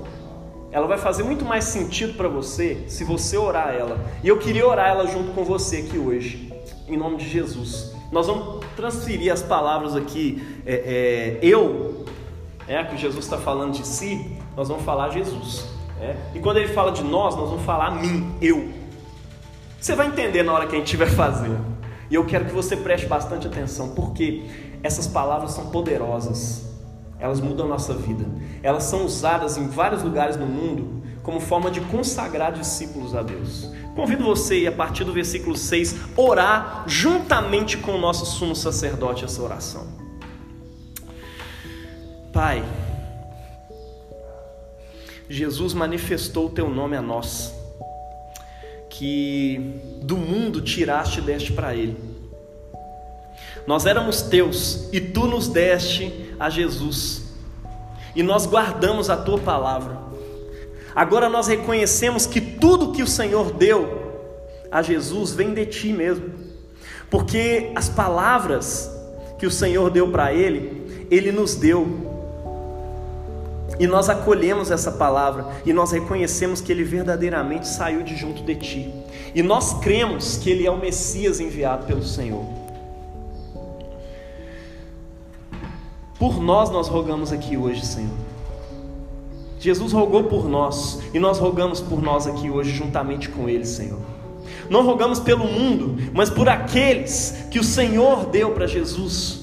ela 0.73 0.87
vai 0.87 0.99
fazer 0.99 1.23
muito 1.23 1.45
mais 1.45 1.65
sentido 1.65 2.15
para 2.15 2.29
você 2.29 2.85
se 2.87 3.03
você 3.05 3.37
orar 3.37 3.75
ela. 3.75 3.99
E 4.23 4.29
eu 4.29 4.39
queria 4.39 4.67
orar 4.67 4.89
ela 4.89 5.07
junto 5.07 5.33
com 5.33 5.45
você 5.45 5.79
aqui 5.79 5.99
hoje, 5.99 6.53
em 6.87 6.97
nome 6.97 7.17
de 7.17 7.29
Jesus. 7.29 7.93
Nós 8.13 8.27
vamos 8.27 8.65
transferir 8.77 9.33
as 9.33 9.43
palavras 9.43 9.97
aqui, 9.97 10.43
é, 10.65 11.39
é, 11.43 11.47
eu, 11.47 12.05
é 12.69 12.83
que 12.85 12.97
Jesus 12.97 13.25
está 13.25 13.37
falando 13.37 13.73
de 13.73 13.87
si, 13.87 14.37
nós 14.57 14.69
vamos 14.69 14.85
falar 14.85 15.11
Jesus. 15.11 15.67
É? 16.01 16.17
E 16.35 16.41
quando 16.41 16.59
ele 16.59 16.69
fala 16.69 16.93
de 16.93 17.03
nós, 17.03 17.37
nós 17.37 17.51
vamos 17.51 17.65
falar 17.65 17.91
mim, 17.91 18.35
eu. 18.41 18.71
Você 19.79 19.95
vai 19.95 20.07
entender 20.07 20.43
na 20.43 20.53
hora 20.53 20.67
que 20.67 20.75
a 20.75 20.79
gente 20.79 20.87
estiver 20.87 21.11
fazendo. 21.15 21.59
E 22.11 22.15
eu 22.15 22.25
quero 22.25 22.45
que 22.45 22.53
você 22.53 22.77
preste 22.77 23.07
bastante 23.07 23.47
atenção, 23.47 23.91
porque 23.91 24.45
essas 24.83 25.07
palavras 25.07 25.53
são 25.53 25.67
poderosas 25.67 26.70
elas 27.21 27.41
mudam 27.41 27.67
a 27.67 27.69
nossa 27.69 27.95
vida. 27.95 28.25
Elas 28.63 28.85
são 28.85 29.05
usadas 29.05 29.57
em 29.57 29.69
vários 29.69 30.03
lugares 30.03 30.37
no 30.37 30.47
mundo 30.47 31.03
como 31.23 31.39
forma 31.39 31.71
de 31.71 31.81
consagrar 31.83 32.53
discípulos 32.53 33.15
a 33.15 33.23
Deus. 33.23 33.69
Convido 33.95 34.25
você, 34.25 34.67
a 34.67 34.73
partir 34.73 35.05
do 35.05 35.13
versículo 35.13 35.57
6, 35.57 35.95
orar 36.17 36.85
juntamente 36.87 37.77
com 37.77 37.93
o 37.93 37.99
nosso 37.99 38.25
sumo 38.25 38.57
sacerdote 38.57 39.25
essa 39.25 39.43
oração. 39.43 39.87
Pai, 42.33 42.65
Jesus 45.29 45.75
manifestou 45.75 46.47
o 46.47 46.51
teu 46.51 46.71
nome 46.71 46.97
a 46.97 47.03
nós, 47.03 47.53
que 48.89 49.81
do 50.03 50.17
mundo 50.17 50.61
tiraste 50.61 51.19
e 51.19 51.23
deste 51.23 51.53
para 51.53 51.75
ele. 51.75 51.97
Nós 53.67 53.85
éramos 53.85 54.23
teus 54.23 54.89
e 54.93 55.01
tu 55.01 55.27
nos 55.27 55.49
deste 55.49 56.30
a 56.41 56.49
Jesus 56.49 57.31
e 58.15 58.23
nós 58.23 58.47
guardamos 58.47 59.11
a 59.11 59.17
tua 59.17 59.39
palavra. 59.39 59.99
Agora 60.95 61.29
nós 61.29 61.47
reconhecemos 61.47 62.27
que 62.27 62.41
tudo 62.41 62.93
que 62.93 63.03
o 63.03 63.07
Senhor 63.07 63.53
deu 63.53 64.01
a 64.71 64.83
Jesus 64.83 65.33
vem 65.33 65.53
de 65.55 65.67
ti 65.67 65.93
mesmo, 65.93 66.31
porque 67.11 67.71
as 67.75 67.89
palavras 67.89 68.91
que 69.39 69.47
o 69.47 69.51
Senhor 69.51 69.91
deu 69.91 70.11
para 70.11 70.33
ele, 70.33 71.07
ele 71.11 71.31
nos 71.31 71.55
deu. 71.55 72.09
E 73.79 73.87
nós 73.87 74.11
acolhemos 74.11 74.71
essa 74.71 74.93
palavra 74.93 75.47
e 75.65 75.73
nós 75.73 75.91
reconhecemos 75.91 76.61
que 76.61 76.71
ele 76.71 76.85
verdadeiramente 76.85 77.67
saiu 77.67 78.03
de 78.03 78.15
junto 78.15 78.43
de 78.43 78.55
ti. 78.57 78.95
E 79.35 79.43
nós 79.43 79.75
cremos 79.81 80.37
que 80.37 80.51
ele 80.51 80.67
é 80.67 80.71
o 80.71 80.77
Messias 80.77 81.41
enviado 81.41 81.87
pelo 81.87 82.03
Senhor. 82.03 82.60
Por 86.21 86.39
nós 86.39 86.69
nós 86.69 86.87
rogamos 86.87 87.33
aqui 87.33 87.57
hoje, 87.57 87.85
Senhor. 87.85 88.13
Jesus 89.59 89.91
rogou 89.91 90.25
por 90.25 90.47
nós 90.47 91.01
e 91.15 91.19
nós 91.19 91.39
rogamos 91.39 91.81
por 91.81 92.03
nós 92.03 92.27
aqui 92.27 92.51
hoje 92.51 92.73
juntamente 92.73 93.31
com 93.31 93.49
Ele, 93.49 93.65
Senhor. 93.65 93.99
Não 94.69 94.85
rogamos 94.85 95.19
pelo 95.19 95.47
mundo, 95.47 95.97
mas 96.13 96.29
por 96.29 96.47
aqueles 96.47 97.47
que 97.51 97.59
o 97.59 97.65
Senhor 97.65 98.27
deu 98.27 98.53
para 98.53 98.67
Jesus, 98.67 99.41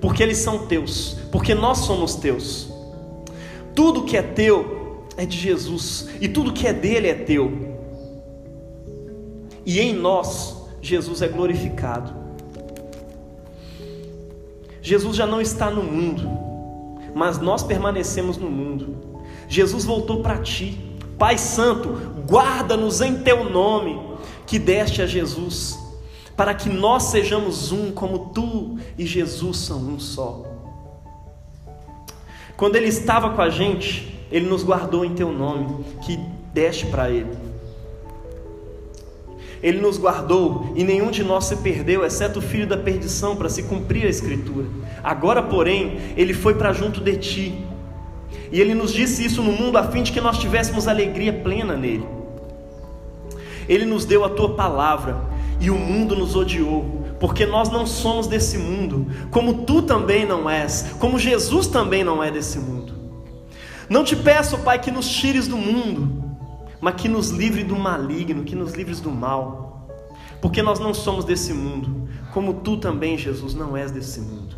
porque 0.00 0.20
eles 0.20 0.38
são 0.38 0.66
teus, 0.66 1.16
porque 1.30 1.54
nós 1.54 1.78
somos 1.78 2.16
teus. 2.16 2.68
Tudo 3.72 4.02
que 4.02 4.16
é 4.16 4.22
teu 4.22 5.06
é 5.16 5.24
de 5.24 5.38
Jesus 5.38 6.08
e 6.20 6.28
tudo 6.28 6.52
que 6.52 6.66
é 6.66 6.72
dele 6.72 7.06
é 7.06 7.14
teu. 7.14 7.52
E 9.64 9.78
em 9.78 9.94
nós 9.94 10.56
Jesus 10.80 11.22
é 11.22 11.28
glorificado. 11.28 12.21
Jesus 14.82 15.16
já 15.16 15.26
não 15.26 15.40
está 15.40 15.70
no 15.70 15.82
mundo, 15.82 16.28
mas 17.14 17.38
nós 17.38 17.62
permanecemos 17.62 18.36
no 18.36 18.50
mundo. 18.50 18.96
Jesus 19.48 19.84
voltou 19.84 20.22
para 20.22 20.38
ti. 20.38 20.78
Pai 21.16 21.38
Santo, 21.38 21.90
guarda-nos 22.28 23.00
em 23.00 23.22
teu 23.22 23.48
nome, 23.48 24.00
que 24.44 24.58
deste 24.58 25.00
a 25.00 25.06
Jesus, 25.06 25.78
para 26.36 26.52
que 26.52 26.68
nós 26.68 27.04
sejamos 27.04 27.70
um, 27.70 27.92
como 27.92 28.30
tu 28.34 28.76
e 28.98 29.06
Jesus 29.06 29.58
são 29.58 29.78
um 29.78 30.00
só. 30.00 30.42
Quando 32.56 32.74
Ele 32.74 32.88
estava 32.88 33.30
com 33.30 33.40
a 33.40 33.50
gente, 33.50 34.26
Ele 34.32 34.46
nos 34.46 34.64
guardou 34.64 35.04
em 35.04 35.14
teu 35.14 35.30
nome, 35.30 35.84
que 36.00 36.18
deste 36.52 36.86
para 36.86 37.08
Ele. 37.08 37.41
Ele 39.62 39.80
nos 39.80 39.96
guardou 39.96 40.72
e 40.74 40.82
nenhum 40.82 41.10
de 41.10 41.22
nós 41.22 41.44
se 41.44 41.56
perdeu, 41.56 42.04
exceto 42.04 42.40
o 42.40 42.42
filho 42.42 42.66
da 42.66 42.76
perdição, 42.76 43.36
para 43.36 43.48
se 43.48 43.62
cumprir 43.62 44.06
a 44.06 44.10
Escritura. 44.10 44.66
Agora, 45.04 45.42
porém, 45.42 45.98
ele 46.16 46.34
foi 46.34 46.54
para 46.54 46.72
junto 46.72 47.00
de 47.00 47.16
ti. 47.16 47.64
E 48.50 48.60
ele 48.60 48.74
nos 48.74 48.92
disse 48.92 49.24
isso 49.24 49.42
no 49.42 49.52
mundo 49.52 49.78
a 49.78 49.84
fim 49.84 50.02
de 50.02 50.12
que 50.12 50.20
nós 50.20 50.38
tivéssemos 50.38 50.88
alegria 50.88 51.32
plena 51.32 51.76
nele. 51.76 52.06
Ele 53.68 53.84
nos 53.84 54.04
deu 54.04 54.24
a 54.24 54.28
tua 54.28 54.54
palavra 54.54 55.22
e 55.60 55.70
o 55.70 55.78
mundo 55.78 56.16
nos 56.16 56.34
odiou, 56.34 57.04
porque 57.20 57.46
nós 57.46 57.70
não 57.70 57.86
somos 57.86 58.26
desse 58.26 58.58
mundo, 58.58 59.06
como 59.30 59.62
tu 59.64 59.82
também 59.82 60.26
não 60.26 60.50
és, 60.50 60.94
como 60.98 61.18
Jesus 61.18 61.68
também 61.68 62.02
não 62.02 62.22
é 62.22 62.32
desse 62.32 62.58
mundo. 62.58 62.92
Não 63.88 64.02
te 64.02 64.16
peço, 64.16 64.58
Pai, 64.58 64.80
que 64.80 64.90
nos 64.90 65.08
tires 65.08 65.46
do 65.46 65.56
mundo, 65.56 66.21
mas 66.82 66.96
que 66.96 67.08
nos 67.08 67.30
livre 67.30 67.62
do 67.62 67.76
maligno, 67.76 68.42
que 68.42 68.56
nos 68.56 68.72
livres 68.72 69.00
do 69.00 69.10
mal. 69.10 69.88
Porque 70.40 70.60
nós 70.60 70.80
não 70.80 70.92
somos 70.92 71.24
desse 71.24 71.54
mundo, 71.54 72.08
como 72.34 72.54
tu 72.54 72.76
também, 72.76 73.16
Jesus, 73.16 73.54
não 73.54 73.76
és 73.76 73.92
desse 73.92 74.20
mundo. 74.20 74.56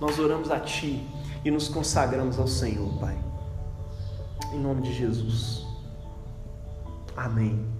Nós 0.00 0.20
oramos 0.20 0.52
a 0.52 0.60
Ti 0.60 1.04
e 1.44 1.50
nos 1.50 1.66
consagramos 1.66 2.38
ao 2.38 2.46
Senhor, 2.46 2.88
Pai. 3.00 3.18
Em 4.52 4.60
nome 4.60 4.82
de 4.82 4.94
Jesus. 4.94 5.66
Amém. 7.16 7.75